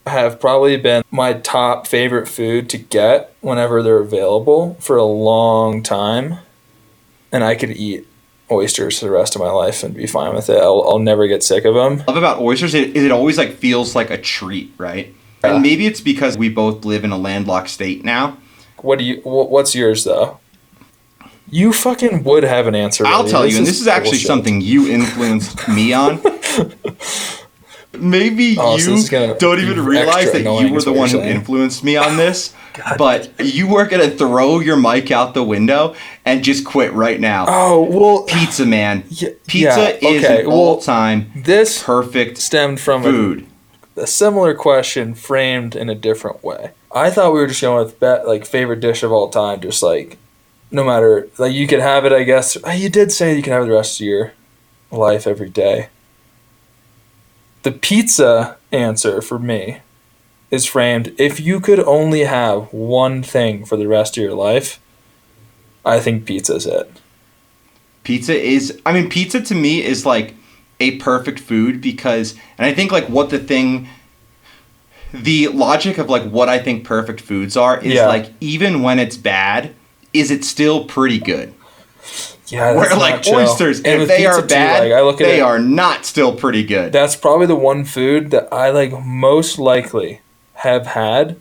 [0.07, 5.83] have probably been my top favorite food to get whenever they're available for a long
[5.83, 6.37] time.
[7.31, 8.07] And I could eat
[8.51, 10.57] oysters for the rest of my life and be fine with it.
[10.57, 12.03] I'll, I'll never get sick of them.
[12.07, 15.13] love about oysters is it always like feels like a treat, right?
[15.43, 15.53] Yeah.
[15.53, 18.37] And maybe it's because we both live in a landlocked state now.
[18.81, 19.21] What do you?
[19.23, 20.39] What's yours though?
[21.51, 23.05] You fucking would have an answer.
[23.05, 24.27] I'll tell you, and this is actually bullshit.
[24.27, 26.21] something you influenced me on.
[27.93, 31.35] Maybe Oh, you this don't even realize that you were the one who saying.
[31.35, 32.55] influenced me on this.
[32.97, 37.45] but you were gonna throw your mic out the window and just quit right now.
[37.49, 39.03] Oh well, Pizza man.
[39.09, 43.47] Yeah, Pizza yeah, is okay, well, all-time this perfect stemmed from a, food.
[43.97, 46.71] a similar question framed in a different way.
[46.95, 49.83] I thought we were just going with bet like favorite dish of all time, just
[49.83, 50.17] like
[50.71, 52.11] no matter like you could have it.
[52.13, 54.33] I guess Uh, you did say you can have it the rest of your
[54.91, 55.89] life every day.
[57.63, 59.77] The pizza answer for me
[60.49, 64.79] is framed if you could only have one thing for the rest of your life.
[65.85, 66.89] I think pizza's it.
[68.03, 70.33] Pizza is I mean pizza to me is like
[70.79, 73.87] a perfect food because and I think like what the thing
[75.13, 78.07] the logic of like what I think perfect foods are is Yeah.
[78.07, 79.75] like even when it's bad,
[80.13, 81.53] is it still pretty good?
[82.47, 85.43] Yeah, Where like oysters, And if they are too, bad, like, look at they it,
[85.43, 86.91] are not still pretty good.
[86.91, 90.19] That's probably the one food that I like most likely
[90.55, 91.37] have had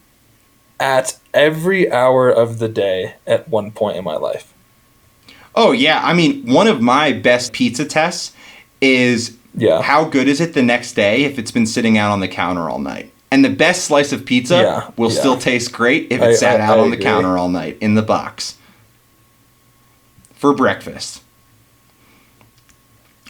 [0.79, 4.53] at every hour of the day at one point in my life.
[5.57, 8.33] oh yeah, I mean one of my best pizza tests
[8.81, 9.83] is Yeah.
[9.83, 12.71] how good is it the next day if it's been sitting out on the counter
[12.71, 13.11] all night?
[13.33, 15.19] And the best slice of pizza Yeah, will yeah.
[15.19, 17.77] still taste great if it I- sat I- out I on the counter all night
[17.81, 18.55] in the box
[20.41, 21.23] for breakfast.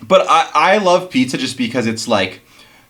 [0.00, 2.40] But I, I love pizza just because it's like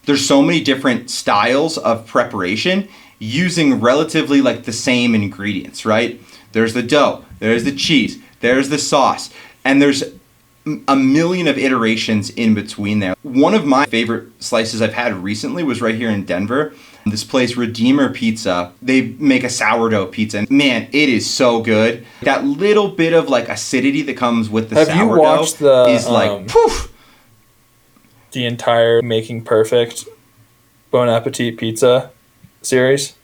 [0.05, 6.21] there's so many different styles of preparation using relatively like the same ingredients, right?
[6.53, 9.31] There's the dough, there's the cheese, there's the sauce,
[9.65, 10.05] and there's
[10.89, 13.15] a million of iterations in between there.
[13.23, 16.75] One of my favorite slices I've had recently was right here in Denver.
[17.07, 20.39] This place, Redeemer Pizza, they make a sourdough pizza.
[20.39, 22.07] And man, it is so good.
[22.23, 25.87] That little bit of like acidity that comes with the Have you sourdough watched the,
[25.89, 26.93] is like um, poof.
[28.33, 30.05] The entire Making Perfect
[30.91, 32.11] Bon Appetit Pizza
[32.63, 33.15] series.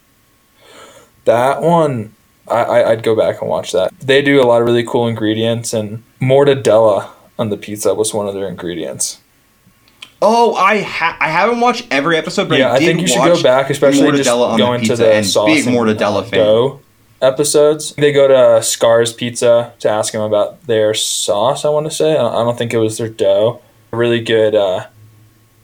[1.27, 2.15] That one,
[2.49, 3.93] I, I, I'd go back and watch that.
[4.01, 8.27] They do a lot of really cool ingredients, and mortadella on the pizza was one
[8.27, 9.21] of their ingredients.
[10.23, 13.23] Oh, I ha- I haven't watched every episode, but yeah, I, I, think you should
[13.23, 16.41] go back, especially just going the to the and sauce big and, mortadella fan.
[16.41, 16.81] dough
[17.21, 17.95] episodes.
[17.95, 21.65] They go to Scarr's Pizza to ask them about their sauce.
[21.65, 23.61] I want to say I I don't think it was their dough.
[23.91, 24.87] Really good uh,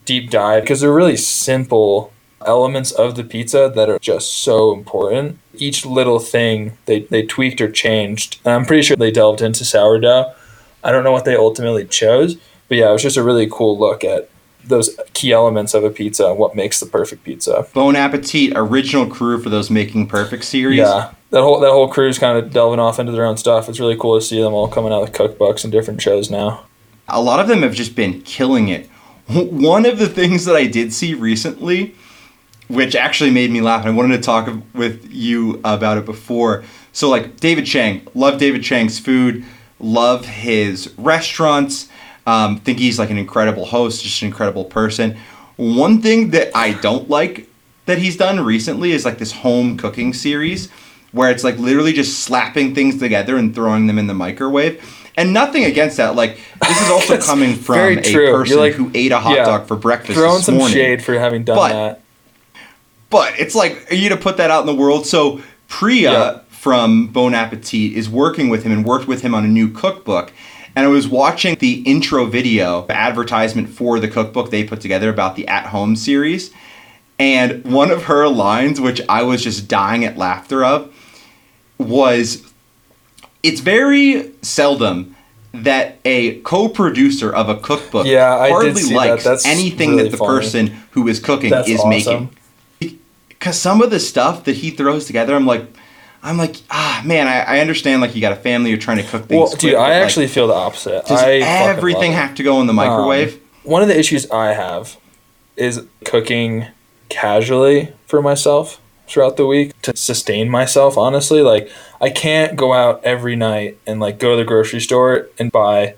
[0.04, 2.12] deep dive because they're really simple
[2.46, 5.38] elements of the pizza that are just so important.
[5.54, 8.40] Each little thing they, they tweaked or changed.
[8.44, 10.32] And I'm pretty sure they delved into sourdough.
[10.84, 12.36] I don't know what they ultimately chose,
[12.68, 14.28] but yeah, it was just a really cool look at
[14.64, 17.66] those key elements of a pizza and what makes the perfect pizza.
[17.74, 20.78] Bon Appetit original crew for those Making Perfect series.
[20.78, 23.68] Yeah, that whole that whole crew's kind of delving off into their own stuff.
[23.68, 26.64] It's really cool to see them all coming out with cookbooks and different shows now.
[27.08, 28.88] a lot of them have just been killing it.
[29.28, 31.94] One of the things that I did see recently,
[32.68, 36.64] which actually made me laugh, and I wanted to talk with you about it before.
[36.92, 39.44] So, like David Chang, love David Chang's food,
[39.82, 41.88] love his restaurants.
[42.26, 45.16] Um, think he's like an incredible host, just an incredible person.
[45.56, 47.48] One thing that I don't like
[47.86, 50.70] that he's done recently is like this home cooking series
[51.10, 54.82] where it's like literally just slapping things together and throwing them in the microwave.
[55.16, 56.14] And nothing against that.
[56.14, 58.32] Like this is also coming from a true.
[58.32, 60.74] Person like- who ate a hot yeah, dog for breakfast Throwing some morning.
[60.74, 61.98] shade for having done But- that.
[63.10, 65.06] But it's like are you to put that out in the world.
[65.06, 66.40] So Priya Yeah.
[66.62, 70.32] From Bon Appetit is working with him and worked with him on a new cookbook.
[70.76, 75.34] And I was watching the intro video advertisement for the cookbook they put together about
[75.34, 76.52] the at home series.
[77.18, 80.94] And one of her lines, which I was just dying at laughter of,
[81.78, 82.48] was
[83.42, 85.16] it's very seldom
[85.52, 89.24] that a co-producer of a cookbook Yeah, I hardly see that.
[89.24, 90.38] likes anything really that the funny.
[90.38, 91.90] person who is cooking That's is awesome.
[91.90, 93.00] making.
[93.30, 95.66] Because some of the stuff that he throws together, I'm like,
[96.22, 98.00] I'm like, ah, man, I, I understand.
[98.00, 99.38] Like, you got a family, you're trying to cook things.
[99.38, 101.04] Well, quick, dude, I like, actually feel the opposite.
[101.06, 103.34] does I everything have to go in the microwave?
[103.34, 104.96] Um, one of the issues I have
[105.56, 106.66] is cooking
[107.08, 111.42] casually for myself throughout the week to sustain myself, honestly.
[111.42, 111.68] Like,
[112.00, 115.96] I can't go out every night and, like, go to the grocery store and buy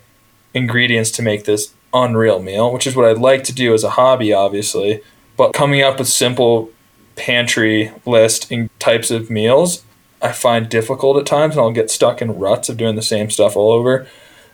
[0.55, 3.91] ingredients to make this unreal meal, which is what I'd like to do as a
[3.91, 5.03] hobby, obviously.
[5.37, 6.71] But coming up with simple
[7.17, 9.85] pantry list and types of meals,
[10.25, 13.29] I find difficult at times, and I'll get stuck in ruts of doing the same
[13.29, 14.07] stuff all over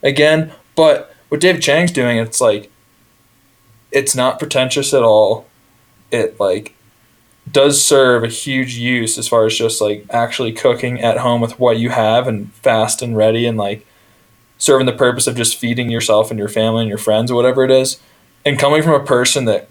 [0.02, 0.52] again.
[0.74, 2.70] But what Dave Chang's doing, it's like
[3.92, 5.46] it's not pretentious at all.
[6.10, 6.74] It like
[7.50, 11.58] does serve a huge use as far as just like actually cooking at home with
[11.58, 13.86] what you have and fast and ready and like
[14.58, 17.64] serving the purpose of just feeding yourself and your family and your friends or whatever
[17.64, 18.00] it is.
[18.44, 19.68] And coming from a person that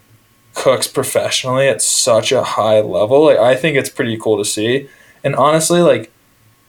[0.54, 4.88] cooks professionally at such a high level, like I think it's pretty cool to see.
[5.24, 6.12] And honestly, like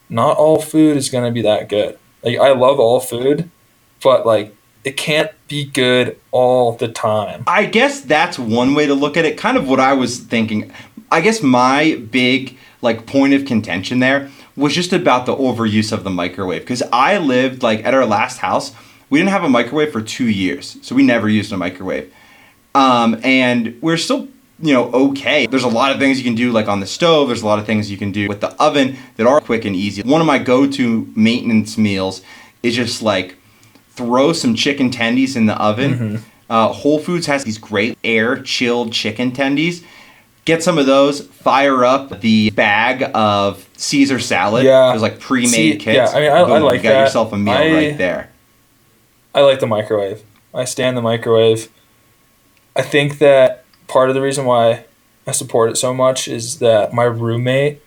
[0.08, 1.98] not all food is going to be that good.
[2.22, 3.50] Like I love all food,
[4.02, 7.44] but like it can't be good all the time.
[7.46, 9.36] I guess that's one way to look at it.
[9.36, 10.72] Kind of what I was thinking.
[11.10, 16.04] I guess my big like point of contention there was just about the overuse of
[16.04, 18.72] the microwave because I lived like at our last house.
[19.08, 22.12] We didn't have a microwave for two years, so we never used a microwave.
[22.74, 24.28] Um, and we're still
[24.62, 27.28] you know okay there's a lot of things you can do like on the stove
[27.28, 29.74] there's a lot of things you can do with the oven that are quick and
[29.74, 32.22] easy one of my go-to maintenance meals
[32.62, 33.36] is just like
[33.90, 36.16] throw some chicken tendies in the oven Mm-hmm.
[36.50, 39.82] uh, whole foods has these great air chilled chicken tendies
[40.44, 44.88] get some of those fire up the bag of caesar salad Yeah.
[44.90, 47.00] there's like pre-made See, kits yeah, I mean, I- I Boom, like you got that.
[47.04, 48.30] yourself a meal I- right there
[49.34, 50.22] I like the microwave.
[50.52, 51.68] I stand the microwave.
[52.74, 53.59] I think that
[53.90, 54.84] part of the reason why
[55.26, 57.82] I support it so much is that my roommate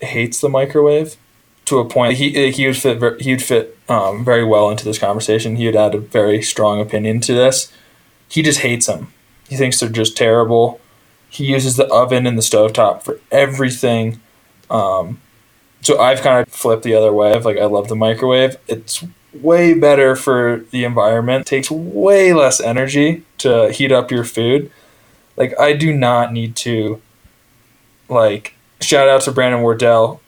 [0.00, 1.16] hates the microwave
[1.64, 2.18] to a point.
[2.18, 5.56] He he would fit he would fit um, very well into this conversation.
[5.56, 7.72] He would add a very strong opinion to this.
[8.28, 9.12] He just hates them.
[9.48, 10.80] He thinks they're just terrible.
[11.30, 14.20] He uses the oven and the stovetop for everything.
[14.70, 15.20] Um,
[15.80, 18.56] so I've kind of flipped the other way of like I love the microwave.
[18.66, 21.46] It's way better for the environment.
[21.46, 24.70] Takes way less energy to heat up your food.
[25.38, 27.00] Like I do not need to
[28.08, 30.20] like shout out to Brandon Wardell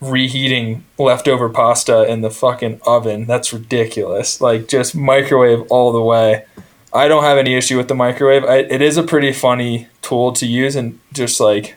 [0.00, 3.26] reheating leftover pasta in the fucking oven.
[3.26, 4.40] That's ridiculous.
[4.40, 6.44] Like just microwave all the way.
[6.92, 8.44] I don't have any issue with the microwave.
[8.44, 11.76] I, it is a pretty funny tool to use and just like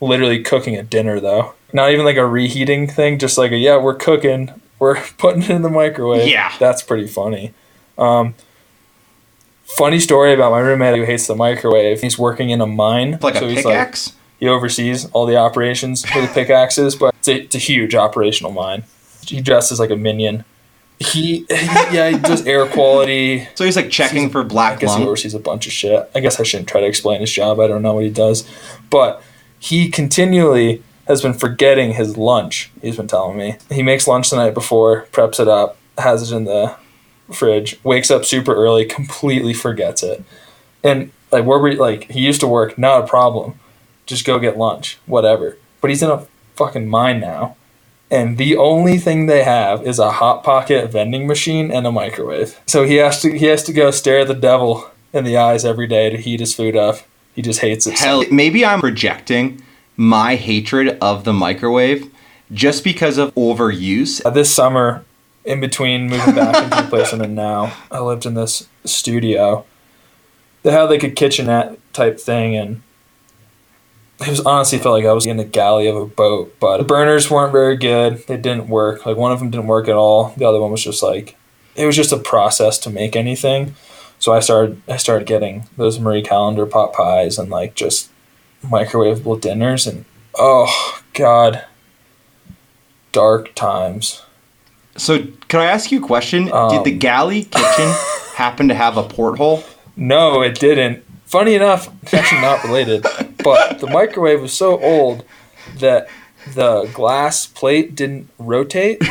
[0.00, 1.54] literally cooking a dinner though.
[1.72, 5.50] Not even like a reheating thing, just like a yeah, we're cooking, we're putting it
[5.50, 6.28] in the microwave.
[6.28, 6.52] Yeah.
[6.58, 7.54] That's pretty funny.
[7.96, 8.34] Um,
[9.66, 12.00] funny story about my roommate who hates the microwave.
[12.00, 13.18] He's working in a mine.
[13.20, 17.28] like so a he's pickaxe he oversees all the operations for the pickaxes, but it's
[17.28, 18.84] a, it's a huge operational mine.
[19.26, 20.44] He dresses like a minion.
[20.98, 23.48] He, he yeah, he does air quality.
[23.54, 24.78] so he's like checking for black.
[24.78, 26.10] I guess he oversees a bunch of shit.
[26.14, 27.60] I guess I shouldn't try to explain his job.
[27.60, 28.48] I don't know what he does,
[28.88, 29.22] but
[29.58, 32.70] he continually has been forgetting his lunch.
[32.82, 36.34] He's been telling me he makes lunch the night before, preps it up, has it
[36.34, 36.76] in the
[37.32, 40.24] fridge, wakes up super early, completely forgets it,
[40.82, 43.58] and like where we like he used to work, not a problem,
[44.06, 45.56] just go get lunch, whatever.
[45.80, 47.56] But he's in a fucking mine now.
[48.08, 52.60] And the only thing they have is a hot pocket vending machine and a microwave.
[52.66, 55.86] So he has to he has to go stare the devil in the eyes every
[55.86, 56.98] day to heat his food up.
[57.34, 57.98] He just hates it.
[57.98, 59.60] so Hell, maybe I'm projecting
[59.96, 62.10] my hatred of the microwave
[62.52, 64.24] just because of overuse.
[64.24, 65.04] Uh, this summer,
[65.46, 69.64] in between moving back into the place I'm in now, I lived in this studio.
[70.62, 72.82] They had like a kitchenette type thing, and
[74.20, 76.56] it was honestly felt like I was in the galley of a boat.
[76.58, 79.06] But the burners weren't very good; they didn't work.
[79.06, 80.34] Like one of them didn't work at all.
[80.36, 81.36] The other one was just like
[81.76, 83.76] it was just a process to make anything.
[84.18, 88.10] So I started I started getting those Marie Callender pot pies and like just
[88.64, 90.04] microwavable dinners, and
[90.34, 91.64] oh god,
[93.12, 94.22] dark times.
[94.96, 96.52] So, can I ask you a question?
[96.52, 97.94] Um, Did the galley kitchen
[98.34, 99.64] happen to have a porthole?
[99.96, 101.04] No, it didn't.
[101.24, 103.04] Funny enough, it's actually not related,
[103.42, 105.24] but the microwave was so old
[105.78, 106.08] that
[106.54, 109.02] the glass plate didn't rotate.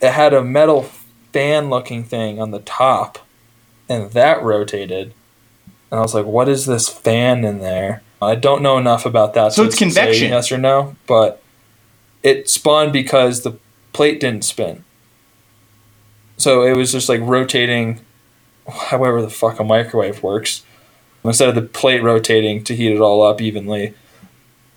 [0.00, 0.88] It had a metal
[1.32, 3.18] fan looking thing on the top,
[3.88, 5.12] and that rotated.
[5.90, 8.02] And I was like, what is this fan in there?
[8.20, 9.52] I don't know enough about that.
[9.52, 10.30] So it's convection.
[10.30, 11.42] yes or no, but
[12.22, 13.58] it spun because the
[13.96, 14.84] plate didn't spin.
[16.36, 18.00] So it was just like rotating
[18.68, 20.64] however the fuck a microwave works.
[21.24, 23.94] Instead of the plate rotating to heat it all up evenly,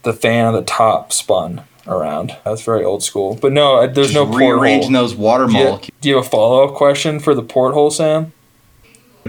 [0.04, 2.38] the fan on the top spun around.
[2.46, 3.36] That's very old school.
[3.36, 6.00] But no, uh, there's Just no rearranging those water Do you, molecules.
[6.00, 8.32] do you have a follow up question for the porthole, Sam?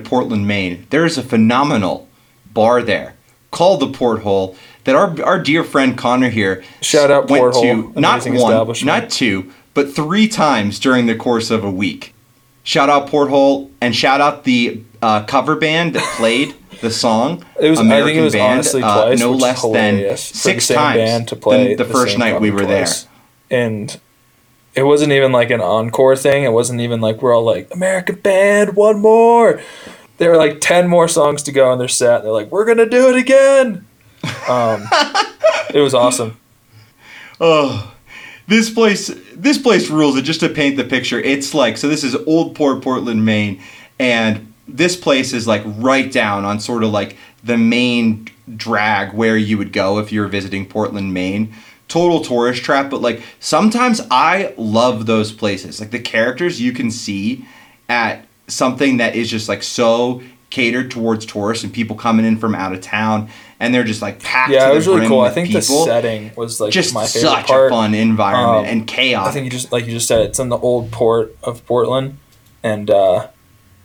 [0.04, 0.86] Portland, Maine.
[0.90, 2.08] There is a phenomenal
[2.54, 3.16] bar there
[3.50, 8.00] called the Porthole that our our dear friend Connor here Shout out went Porthole, to
[8.00, 12.14] not one, not two, but three times during the course of a week.
[12.62, 17.44] Shout out Porthole and shout out the uh, cover band that played the song.
[17.58, 17.80] It was.
[17.80, 19.18] I think it was band, honestly uh, twice.
[19.18, 22.40] no which is less than six the times band to play than the, first night
[22.40, 22.86] we were there.
[23.50, 23.98] and
[24.74, 26.44] it wasn't even like an encore thing.
[26.44, 29.60] It wasn't even like we're all like American band, one more.
[30.18, 32.22] There were like ten more songs to go in their set.
[32.22, 33.86] They're like, we're gonna do it again.
[34.48, 34.86] Um,
[35.74, 36.36] it was awesome.
[37.42, 37.94] Oh,
[38.50, 40.16] this place, this place rules.
[40.16, 41.88] And just to paint the picture, it's like so.
[41.88, 43.62] This is Old Port, Portland, Maine,
[43.98, 48.26] and this place is like right down on sort of like the main
[48.56, 51.54] drag where you would go if you were visiting Portland, Maine.
[51.86, 55.80] Total tourist trap, but like sometimes I love those places.
[55.80, 57.44] Like the characters you can see
[57.88, 62.56] at something that is just like so catered towards tourists and people coming in from
[62.56, 63.28] out of town
[63.60, 65.20] and they're just like packed Yeah, to it the was really cool.
[65.20, 65.60] I think people.
[65.60, 67.70] the setting was like just my favorite such part.
[67.70, 69.28] a fun environment Um, and chaos.
[69.28, 72.18] I think you just like you just said, it's in the old port of Portland,
[72.62, 73.28] and uh,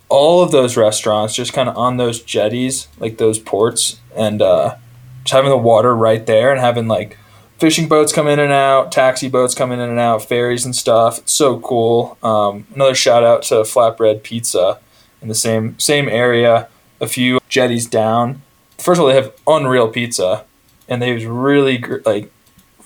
[0.08, 4.76] all of those restaurants just kind of on those jetties, like those ports, and uh,
[5.24, 7.18] just having the water right there, and having like
[7.58, 11.18] fishing boats come in and out, taxi boats come in and out, ferries and stuff.
[11.18, 12.16] It's so cool.
[12.22, 14.78] Um, another shout out to Flatbread Pizza
[15.20, 16.68] in the same same area,
[17.00, 18.42] a few jetties down.
[18.78, 20.44] First of all, they have unreal pizza,
[20.88, 22.30] and they use really like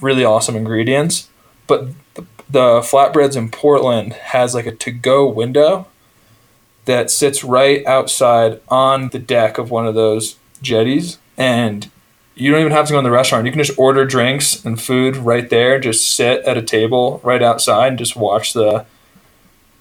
[0.00, 1.28] really awesome ingredients.
[1.66, 5.86] But the, the flatbreads in Portland has like a to-go window
[6.86, 11.90] that sits right outside on the deck of one of those jetties, and
[12.34, 13.46] you don't even have to go in the restaurant.
[13.46, 15.78] You can just order drinks and food right there.
[15.78, 18.86] Just sit at a table right outside and just watch the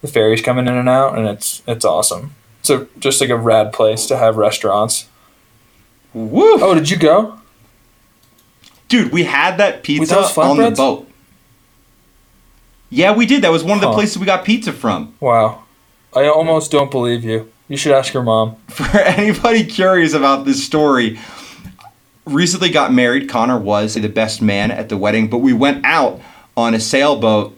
[0.02, 2.36] the ferries coming in and out, and it's it's awesome.
[2.70, 5.09] A, just like a rad place to have restaurants.
[6.14, 6.62] Woo!
[6.62, 7.40] Oh, did you go?
[8.88, 11.08] Dude, we had that pizza those on the boat.
[12.90, 13.44] Yeah, we did.
[13.44, 13.94] That was one of the Huh.
[13.94, 15.14] places we got pizza from.
[15.20, 15.64] Wow,
[16.16, 17.52] I almost don't believe you.
[17.68, 18.56] You should ask your mom.
[18.70, 21.20] For anybody curious about this story,
[22.26, 23.30] recently got married.
[23.30, 26.20] Connor was the best man at the wedding, but we went out
[26.58, 27.56] on a sailboat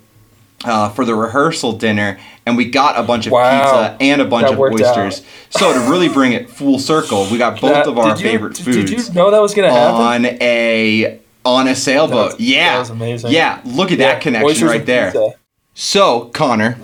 [0.65, 3.61] uh, for the rehearsal dinner, and we got a bunch of Wow.
[3.63, 5.21] pizza and a bunch That of oysters.
[5.49, 8.55] So to really bring it full circle, we got both That- of our you- favorite
[8.55, 8.89] did- foods.
[8.91, 10.01] Did you know that was gonna happen?
[10.01, 12.33] on a on a sailboat.
[12.33, 13.31] Was- yeah, that was amazing.
[13.31, 15.07] Yeah, look at Yeah, that connection right there.
[15.11, 15.33] pizza.
[15.73, 16.77] So, Connor,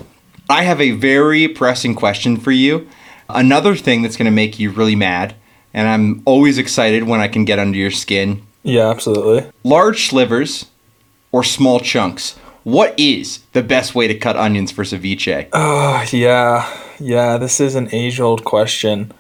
[0.50, 2.88] I have a very pressing question for you.
[3.30, 5.36] Another thing that's going to make you really mad,
[5.74, 8.42] and I'm always excited when I can get under your skin.
[8.64, 9.44] Yeah, absolutely.
[9.64, 10.66] Large slivers
[11.32, 12.36] or small chunks?
[12.68, 15.48] What is the best way to cut onions for ceviche?
[15.54, 16.70] Oh, yeah.
[17.00, 19.14] Yeah, this is an age old question.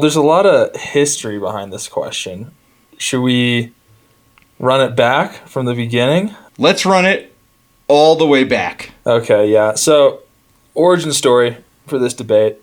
[0.00, 2.50] There's a lot of history behind this question.
[2.98, 3.70] Should we
[4.58, 6.34] run it back from the beginning?
[6.58, 7.32] Let's run it
[7.86, 8.90] all the way back.
[9.06, 9.74] Okay, yeah.
[9.76, 10.24] So,
[10.74, 12.56] origin story for this debate.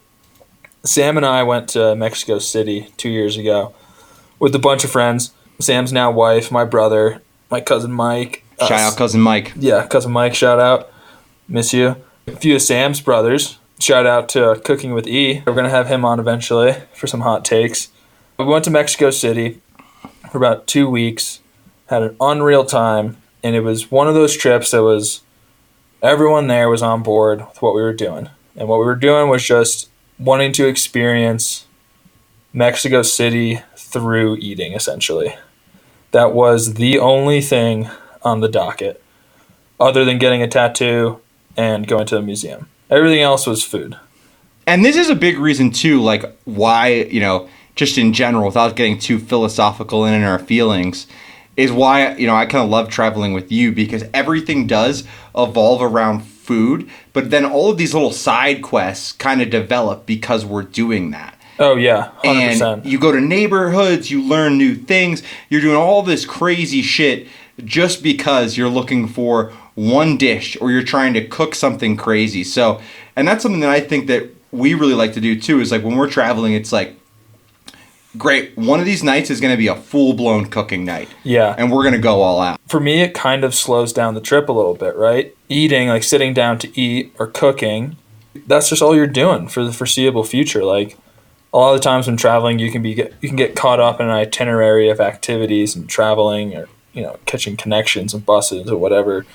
[0.83, 3.73] Sam and I went to Mexico City two years ago
[4.39, 5.31] with a bunch of friends.
[5.61, 8.43] Sam's now wife, my brother, my cousin Mike.
[8.59, 9.53] Shout out, cousin Mike.
[9.55, 10.91] Yeah, cousin Mike, shout out.
[11.47, 11.95] Miss you.
[12.25, 13.59] A few of Sam's brothers.
[13.79, 15.43] Shout out to Cooking with E.
[15.45, 17.89] We're gonna have him on eventually for some hot takes.
[18.37, 19.61] We went to Mexico City
[20.31, 21.39] for about two weeks.
[21.87, 25.21] Had an unreal time, and it was one of those trips that was
[26.01, 29.29] everyone there was on board with what we were doing, and what we were doing
[29.29, 31.65] was just wanting to experience
[32.51, 35.35] Mexico City through eating, essentially.
[36.11, 37.89] That was the only thing
[38.23, 39.01] on the docket
[39.79, 41.19] other than getting a tattoo
[41.55, 42.67] and going to a museum.
[42.89, 43.97] Everything else was food.
[44.65, 48.75] And this is a big reason too, like why you know, just in general, without
[48.75, 51.07] getting too philosophical in our feelings,
[51.55, 55.03] is why you know I kind of love traveling with you because everything does
[55.35, 60.45] evolve around food, but then all of these little side quests kind of develop because
[60.45, 61.39] we're doing that.
[61.59, 62.85] Oh yeah, hundred And percent.
[62.85, 67.27] you go to neighborhoods, you learn new things, you're doing all this crazy shit
[67.63, 72.43] just because you're looking for one dish or you're trying to cook something crazy.
[72.43, 72.81] So,
[73.15, 75.83] and that's something that I think that we really like to do too is like
[75.83, 76.95] when we're traveling, it's like,
[78.17, 81.09] great, one of these nights is going to be a full blown cooking night.
[81.23, 81.53] Yeah.
[81.57, 82.59] And we're going to go all out.
[82.67, 85.35] For me, it kind of slows down the trip a little bit, right?
[85.49, 87.97] Eating, like sitting down to eat or cooking,
[88.45, 90.63] that's just all you're doing for the foreseeable future.
[90.63, 90.97] Like
[91.53, 93.79] a lot of the times when traveling, you can be get, you can get caught
[93.79, 96.67] up in an itinerary of activities and traveling, or
[96.97, 99.25] you know, catching connections and buses or whatever.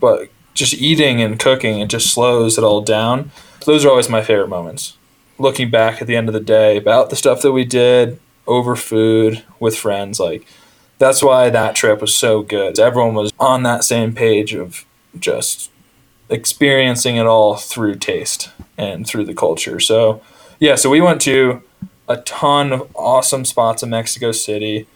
[0.00, 3.30] But just eating and cooking, it just slows it all down.
[3.66, 4.96] Those are always my favorite moments.
[5.38, 8.74] Looking back at the end of the day about the stuff that we did over
[8.74, 10.46] food with friends, like
[10.98, 12.78] that's why that trip was so good.
[12.78, 14.86] Everyone was on that same page of
[15.18, 15.70] just
[16.30, 19.78] experiencing it all through taste and through the culture.
[19.78, 20.22] So,
[20.58, 21.62] yeah, so we went to
[22.08, 24.86] a ton of awesome spots in Mexico City.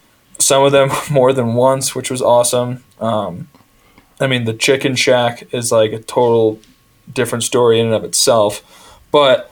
[0.44, 2.84] Some of them more than once, which was awesome.
[3.00, 3.48] Um,
[4.20, 6.60] I mean, the Chicken Shack is like a total
[7.10, 9.00] different story in and of itself.
[9.10, 9.50] But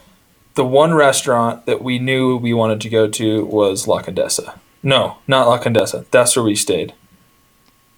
[0.53, 4.59] the one restaurant that we knew we wanted to go to was La Condesa.
[4.83, 6.05] No, not La Condesa.
[6.11, 6.93] That's where we stayed.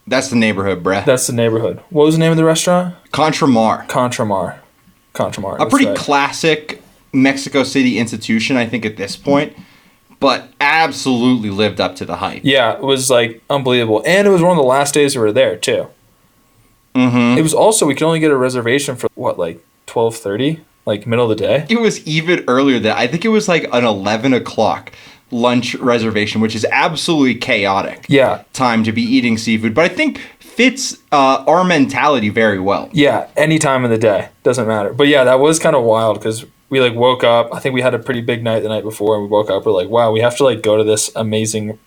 [0.07, 1.03] That's the neighborhood, bruh.
[1.03, 1.81] That's the neighborhood.
[1.89, 2.95] What was the name of the restaurant?
[3.11, 3.87] Contramar.
[3.89, 4.59] Contramar.
[5.13, 5.59] Contramar.
[5.59, 5.97] A pretty right.
[5.97, 6.81] classic
[7.11, 9.57] Mexico City institution, I think, at this point,
[10.19, 12.41] but absolutely lived up to the hype.
[12.43, 15.31] Yeah, it was like unbelievable, and it was one of the last days we were
[15.31, 15.87] there too.
[16.93, 17.37] Mm-hmm.
[17.37, 21.05] It was also we could only get a reservation for what like twelve thirty, like
[21.05, 21.65] middle of the day.
[21.69, 24.91] It was even earlier than I think it was like an 11 o'clock
[25.31, 30.19] lunch reservation, which is absolutely chaotic Yeah, time to be eating seafood, but I think
[30.39, 32.89] fits uh, our mentality very well.
[32.93, 34.93] yeah, any time of the day doesn't matter.
[34.93, 37.53] But yeah, that was kind of wild because we like woke up.
[37.53, 39.65] I think we had a pretty big night the night before, and we woke up.
[39.65, 41.79] We're like, wow, we have to like go to this amazing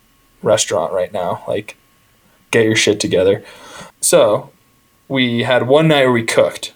[0.42, 1.42] restaurant right now.
[1.48, 1.76] Like,
[2.50, 3.44] get your shit together.
[4.00, 4.50] So
[5.08, 6.72] we had one night where we cooked,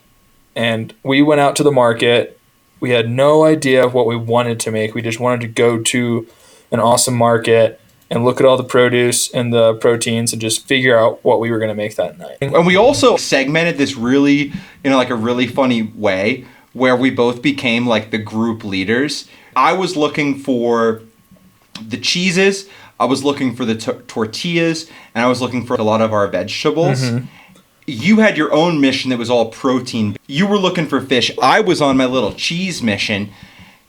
[0.56, 2.38] and we went out to the market.
[2.80, 4.94] We had no idea what we wanted to make.
[4.94, 6.26] We just wanted to go to
[6.72, 7.80] an awesome market
[8.10, 11.50] and look at all the produce and the proteins and just figure out what we
[11.50, 12.36] were going to make that night.
[12.40, 14.52] And we also segmented this really,
[14.84, 19.28] you know, like a really funny way where we both became like the group leaders.
[19.54, 21.02] I was looking for
[21.80, 22.68] the cheeses,
[22.98, 26.12] I was looking for the t- tortillas, and I was looking for a lot of
[26.12, 27.02] our vegetables.
[27.86, 30.16] You had your own mission that was all protein.
[30.28, 31.32] You were looking for fish.
[31.42, 33.30] I was on my little cheese mission,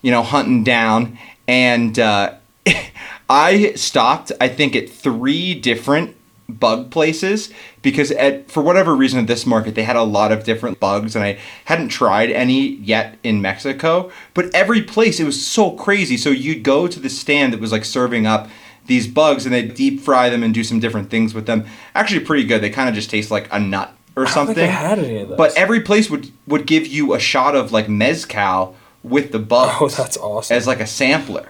[0.01, 1.19] you know, hunting down.
[1.47, 2.33] And uh,
[3.29, 6.15] I stopped, I think, at three different
[6.59, 7.51] bug places
[7.81, 11.15] because at for whatever reason at this market they had a lot of different bugs
[11.15, 16.17] and I hadn't tried any yet in Mexico but every place it was so crazy
[16.17, 18.49] so you'd go to the stand that was like serving up
[18.85, 22.19] these bugs and they'd deep fry them and do some different things with them actually
[22.19, 24.99] pretty good they kind of just taste like a nut or something think I had
[24.99, 25.37] any of those.
[25.37, 29.41] but every place would would give you a shot of like mezcal with the oh,
[29.41, 30.55] bugs oh, that's awesome.
[30.55, 31.49] as like a sampler.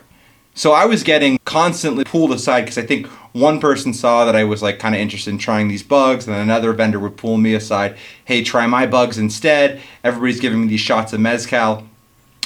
[0.56, 4.44] So I was getting constantly pulled aside because I think one person saw that I
[4.44, 7.38] was like kind of interested in trying these bugs, and then another vendor would pull
[7.38, 7.98] me aside.
[8.26, 9.82] Hey, try my bugs instead.
[10.04, 11.88] Everybody's giving me these shots of mezcal.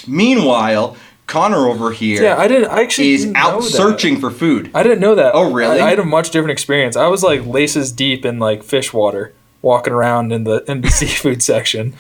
[0.08, 0.96] Meanwhile,
[1.28, 2.70] Connor over here yeah, I didn't.
[2.70, 3.70] I actually is didn't out know that.
[3.70, 4.72] searching for food.
[4.74, 5.32] I didn't know that.
[5.36, 5.82] Oh, really?
[5.82, 6.96] I, I had a much different experience.
[6.96, 10.90] I was like laces deep in like fish water, walking around in the in the
[11.00, 11.94] seafood section,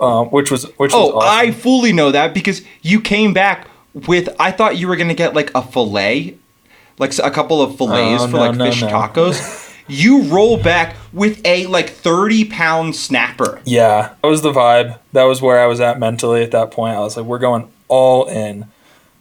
[0.00, 1.28] um, which was which was Oh, awesome.
[1.28, 3.66] I fully know that because you came back
[4.06, 4.28] with.
[4.38, 6.36] I thought you were gonna get like a fillet,
[6.98, 8.88] like a couple of fillets Oh, for no, like no, fish no.
[8.88, 9.64] tacos.
[9.88, 13.60] you roll back with a like thirty pound snapper.
[13.64, 14.98] yeah, that was the vibe.
[15.12, 16.94] That was where I was at mentally at that point.
[16.96, 18.66] I was like, we're going all in.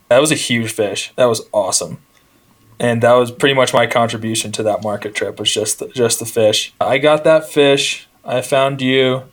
[0.09, 1.11] That was a huge fish.
[1.15, 1.97] That was awesome.
[2.79, 6.19] And that was pretty much my contribution to that market trip was just the, just
[6.19, 6.73] the fish.
[6.79, 8.07] I got that fish.
[8.23, 9.23] I found you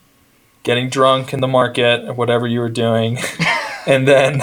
[0.62, 3.18] getting drunk in the market whatever you were doing.
[3.86, 4.40] and then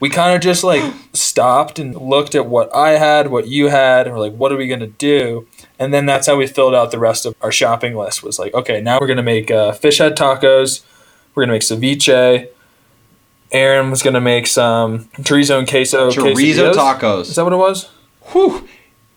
[0.00, 0.82] we kind of just like
[1.12, 4.56] stopped and looked at what I had, what you had, and we're like, what are
[4.56, 5.46] we going to do?
[5.78, 8.54] And then that's how we filled out the rest of our shopping list was like,
[8.54, 10.82] okay, now we're going to make uh, fish head tacos.
[11.34, 12.48] We're going to make ceviche.
[13.50, 16.10] Aaron was going to make some chorizo and queso.
[16.10, 16.74] Chorizo quesadillas.
[16.74, 17.20] tacos.
[17.22, 17.88] Is that what it was?
[18.32, 18.68] Whew.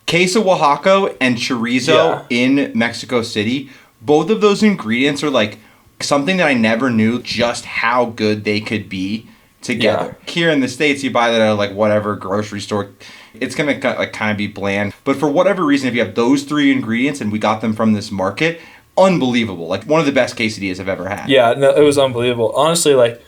[0.08, 2.26] Queso Oaxaca and chorizo Yeah.
[2.30, 3.70] in Mexico City.
[4.02, 5.58] Both of those ingredients are like
[6.00, 9.28] something that I never knew just how good they could be
[9.62, 10.18] together.
[10.28, 12.89] Here in the states, you buy that at like whatever grocery store.
[13.34, 16.43] It's gonna like kind of be bland, but for whatever reason, if you have those
[16.43, 18.59] three ingredients and we got them from this market,
[18.97, 19.68] unbelievable!
[19.68, 21.30] Like one of the best quesadillas I've ever had.
[21.30, 22.51] Yeah, no, it was unbelievable.
[22.55, 23.22] Honestly, like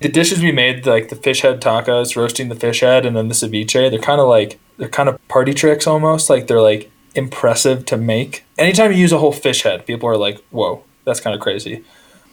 [0.00, 3.28] the dishes we made, like the fish head tacos, roasting the fish head, and then
[3.28, 6.30] the ceviche, they're kind of like they're kind of party tricks almost.
[6.30, 8.44] Like they're like impressive to make.
[8.56, 11.84] Anytime you use a whole fish head, people are like, "Whoa, that's kind of crazy."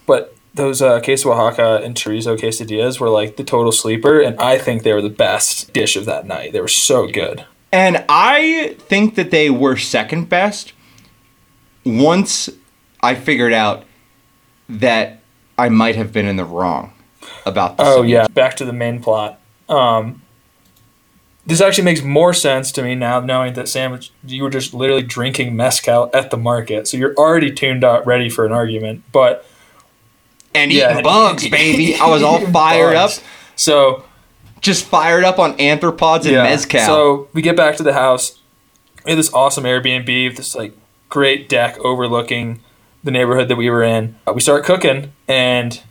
[0.06, 4.58] But those uh, queso Oaxaca and chorizo quesadillas were like the total sleeper, and I
[4.58, 6.52] think they were the best dish of that night.
[6.52, 7.46] They were so good.
[7.72, 10.74] And I think that they were second best
[11.86, 12.50] once
[13.02, 13.84] I figured out
[14.70, 15.22] that
[15.58, 16.94] I might have been in the wrong
[17.46, 19.40] about the Oh yeah, back to the main plot.
[19.70, 20.22] Um,
[21.46, 25.02] this actually makes more sense to me now, knowing that sandwich you were just literally
[25.02, 29.04] drinking mezcal at the market, so you're already tuned out, ready for an argument.
[29.12, 29.47] But
[30.58, 30.92] And Yeah.
[30.92, 31.96] eating bugs, baby.
[31.96, 33.20] I was all fired bugs.
[33.20, 33.24] up.
[33.56, 34.04] so
[34.62, 36.80] Just fired up on anthropods and mezcal.
[36.82, 38.40] So we get back to the house.
[39.06, 40.74] We had this awesome Airbnb, with this like
[41.10, 42.60] great deck overlooking
[43.04, 44.16] the neighborhood that we were in.
[44.28, 45.82] Uh, we start cooking, and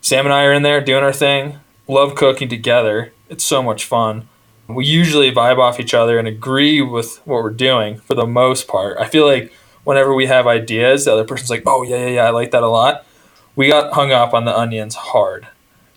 [0.00, 1.58] Sam and I are in there doing our thing.
[1.88, 3.12] Love cooking together.
[3.28, 4.28] It's so much fun.
[4.68, 8.68] We usually vibe off each other and agree with what we're doing for the most
[8.68, 8.96] part.
[8.98, 9.52] I feel like
[9.84, 12.62] whenever we have ideas, the other person's like, "Oh yeah, yeah, yeah, I like that
[12.62, 13.04] a lot."
[13.60, 15.46] We got hung up on the onions hard.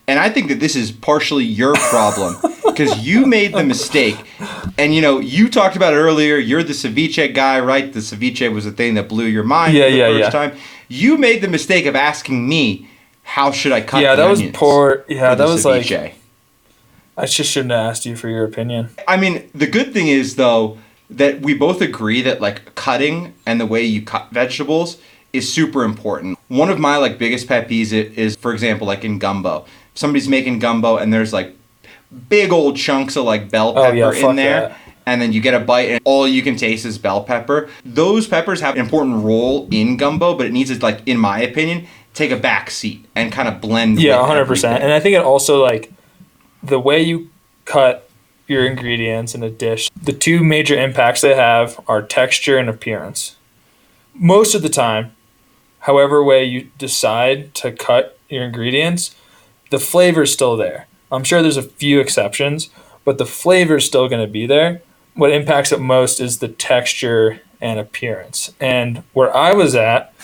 [0.06, 2.36] And I think that this is partially your problem
[2.66, 4.18] because you made the mistake.
[4.76, 6.36] And you know, you talked about it earlier.
[6.36, 7.90] You're the ceviche guy, right?
[7.90, 10.28] The ceviche was the thing that blew your mind Yeah, for the yeah, first yeah.
[10.30, 10.58] time.
[10.88, 12.86] You made the mistake of asking me,
[13.22, 15.06] "How should I cut?" Yeah, that was poor.
[15.08, 15.90] Yeah, that was like?
[15.90, 18.90] I just shouldn't have asked you for your opinion.
[19.08, 20.76] I mean, the good thing is though
[21.08, 24.98] that we both agree that like cutting and the way you cut vegetables
[25.32, 26.38] is super important.
[26.58, 29.64] One of my like biggest pet peeves is, for example, like in gumbo.
[29.94, 31.54] Somebody's making gumbo and there's like
[32.28, 34.60] big old chunks of like bell Oh, pepper yeah, in there.
[34.68, 34.78] that.
[35.06, 37.68] And then you get a bite, and all you can taste is bell pepper.
[37.84, 41.40] Those peppers have an important role in gumbo, but it needs to, like, in my
[41.42, 44.00] opinion, take a back seat and kind of blend.
[44.00, 44.76] Yeah, with hundred percent.
[44.76, 44.84] everything.
[44.84, 45.92] And I think it also like
[46.62, 47.28] the way you
[47.66, 48.08] cut
[48.46, 49.90] your ingredients in a dish.
[50.02, 53.36] The two major impacts they have are texture and appearance.
[54.14, 55.14] Most of the time,
[55.84, 59.14] however way you decide to cut your ingredients,
[59.70, 60.86] the flavor's still there.
[61.12, 62.70] I'm sure there's a few exceptions,
[63.04, 64.80] but the flavor's still going to be there.
[65.14, 68.52] What impacts it most is the texture and appearance.
[68.58, 70.14] And where I was at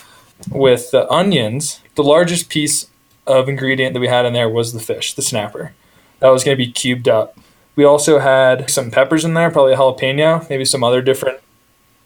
[0.50, 2.86] with the onions, the largest piece
[3.26, 5.74] of ingredient that we had in there was the fish, the snapper.
[6.20, 7.38] That was going to be cubed up.
[7.76, 11.38] We also had some peppers in there, probably a jalapeno, maybe some other different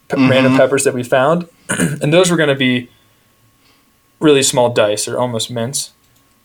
[0.08, 0.56] pe- random mm-hmm.
[0.56, 1.48] peppers that we found.
[1.68, 2.90] and those were going to be
[4.24, 5.92] really small dice or almost mince.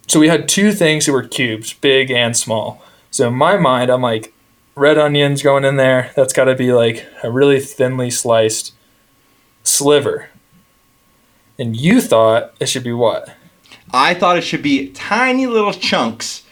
[0.05, 2.83] So we had two things that were cubes, big and small.
[3.09, 4.33] So in my mind, I'm like,
[4.75, 6.11] red onions going in there.
[6.15, 8.73] That's got to be like a really thinly sliced
[9.63, 10.29] sliver.
[11.57, 13.33] And you thought it should be what?
[13.91, 16.43] I thought it should be tiny little chunks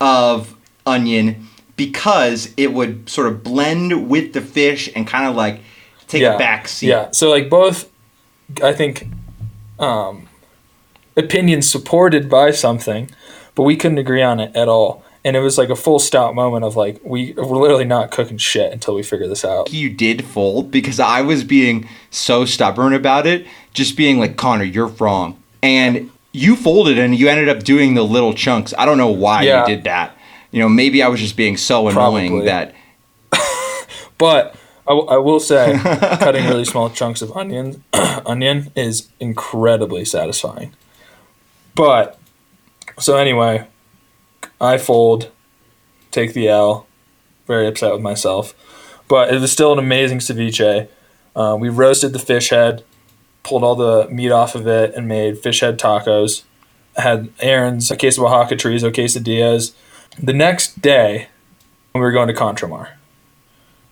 [0.00, 0.56] of
[0.86, 5.60] onion because it would sort of blend with the fish and kind of like
[6.08, 6.88] take a back seat.
[6.88, 7.10] Yeah.
[7.10, 7.90] So like both,
[8.62, 9.08] I think,
[9.78, 10.28] um,
[11.16, 13.10] opinions supported by something,
[13.54, 15.04] but we couldn't agree on it at all.
[15.26, 18.36] And it was like a full stop moment of like we we're literally not cooking
[18.36, 19.72] shit until we figure this out.
[19.72, 24.64] You did fold because I was being so stubborn about it, just being like, Connor,
[24.64, 25.42] you're wrong.
[25.62, 28.74] And you folded and you ended up doing the little chunks.
[28.76, 29.62] I don't know why Yeah.
[29.66, 30.14] you did that.
[30.50, 32.44] You know, maybe I was just being so annoying Probably.
[32.46, 32.74] that
[34.18, 34.54] But
[34.86, 37.82] I, w- I will say, cutting really small chunks of onion
[38.26, 40.74] onion is incredibly satisfying.
[41.74, 42.18] But
[42.98, 43.66] so anyway,
[44.60, 45.30] I fold,
[46.10, 46.86] take the L,
[47.46, 48.54] very upset with myself.
[49.08, 50.88] But it was still an amazing ceviche.
[51.36, 52.84] Uh, we roasted the fish head,
[53.42, 56.44] pulled all the meat off of it, and made fish head tacos.
[56.96, 59.72] I Had Aaron's a case of Oaxaca chorizo quesadillas.
[60.18, 61.28] The next day,
[61.94, 62.90] we were going to Contramar.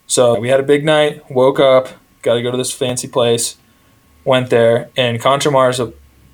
[0.06, 1.88] So we had a big night, woke up,
[2.22, 3.56] got to go to this fancy place,
[4.24, 5.92] went there, and Contramar is a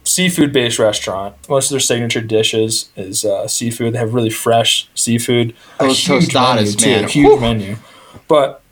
[0.09, 1.35] seafood based restaurant.
[1.49, 3.95] Most of their signature dishes is uh, seafood.
[3.95, 5.55] They have really fresh seafood.
[5.79, 7.05] A Those huge menu, tostadas, too, man.
[7.05, 7.41] a huge Whew.
[7.41, 7.77] menu.
[8.27, 8.63] But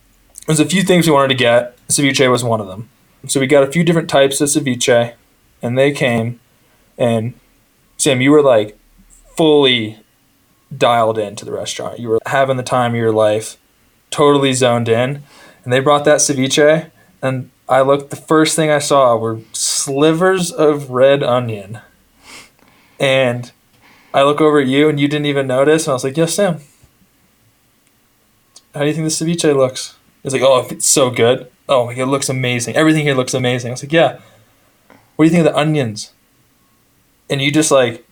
[0.47, 1.77] there's a few things we wanted to get.
[1.89, 2.89] Ceviche was one of them.
[3.29, 5.15] So we got a few different types of ceviche,
[5.63, 6.39] and they came,
[6.97, 7.35] and
[7.97, 8.79] Sam, you were like
[9.37, 9.99] fully
[10.77, 11.99] dialed into the restaurant.
[11.99, 13.57] You were having the time of your life,
[14.11, 15.23] totally zoned in.
[15.65, 18.11] And they brought that ceviche, and I looked.
[18.11, 21.81] The first thing I saw were slivers of red onion,
[23.01, 23.51] and
[24.15, 25.85] I look over at you, and you didn't even notice.
[25.87, 26.61] And I was like, "Yes, Sam.
[28.75, 31.51] How do you think the ceviche looks?" He's like, "Oh, it's so good.
[31.69, 32.77] Oh, it looks amazing.
[32.77, 34.19] Everything here looks amazing." I was like, "Yeah."
[35.17, 36.13] What do you think of the onions?
[37.31, 38.07] And you just like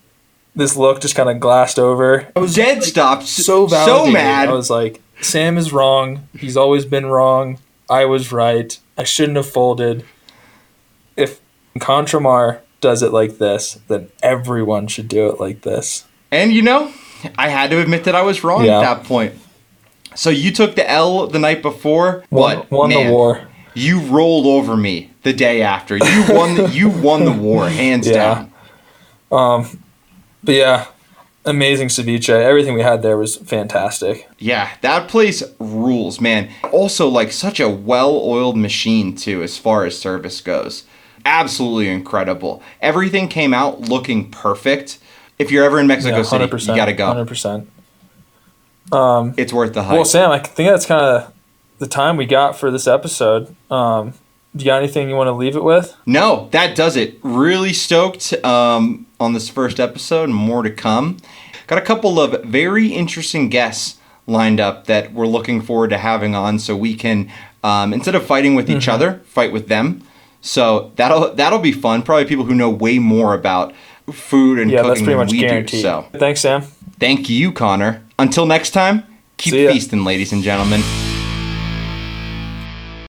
[0.55, 2.27] this look just kind of glassed over.
[2.35, 3.23] I was dead stopped.
[3.27, 4.49] so So, mad.
[4.49, 6.27] I was like, Sam is wrong.
[6.37, 7.59] He's always been wrong.
[7.89, 8.77] I was right.
[8.97, 10.05] I shouldn't have folded.
[11.15, 11.39] If
[11.79, 16.05] Contramar does it like this, then everyone should do it like this.
[16.31, 16.91] And you know,
[17.37, 18.79] I had to admit that I was wrong Yeah.
[18.79, 19.33] at that point.
[20.15, 22.23] So you took the L the night before.
[22.29, 23.47] Won, what won man, the war.
[23.73, 25.97] You rolled over me the day after.
[25.97, 26.55] You won.
[26.55, 28.13] The, you won the war hands Yeah.
[28.13, 28.51] down.
[29.31, 29.83] Um,
[30.43, 30.85] but yeah,
[31.45, 32.29] amazing ceviche.
[32.29, 34.27] Everything we had there was fantastic.
[34.39, 36.49] Yeah, that place rules, man.
[36.71, 40.83] Also, like such a well-oiled machine too, as far as service goes.
[41.25, 42.61] Absolutely incredible.
[42.81, 44.99] Everything came out looking perfect.
[45.39, 46.67] If you're ever in Mexico Yeah, City, 100%.
[46.69, 47.07] you gotta go.
[47.13, 47.65] 100%.
[49.37, 49.93] It's worth the hype.
[49.95, 51.33] Well, Sam, I think that's kind of
[51.79, 53.53] the time we got for this episode.
[53.71, 54.13] Um,
[54.55, 55.95] do you got anything you want to leave it with?
[56.05, 57.17] No, that does it.
[57.23, 60.29] Really stoked um, on this first episode.
[60.29, 61.17] More to come.
[61.67, 63.97] Got a couple of very interesting guests
[64.27, 67.31] lined up that we're looking forward to having on so we can,
[67.63, 70.01] um, instead of fighting with each other, fight with them.
[70.41, 72.03] So that'll that'll be fun.
[72.03, 73.73] Probably people who know way more about
[74.11, 75.71] food and Yeah, cooking that's pretty than much we guaranteed.
[75.71, 75.81] do.
[75.81, 76.61] So Thanks, Sam.
[76.99, 78.03] thank you, Connor.
[78.19, 79.03] Until next time,
[79.37, 81.04] keep feasting, ladies and gentlemen.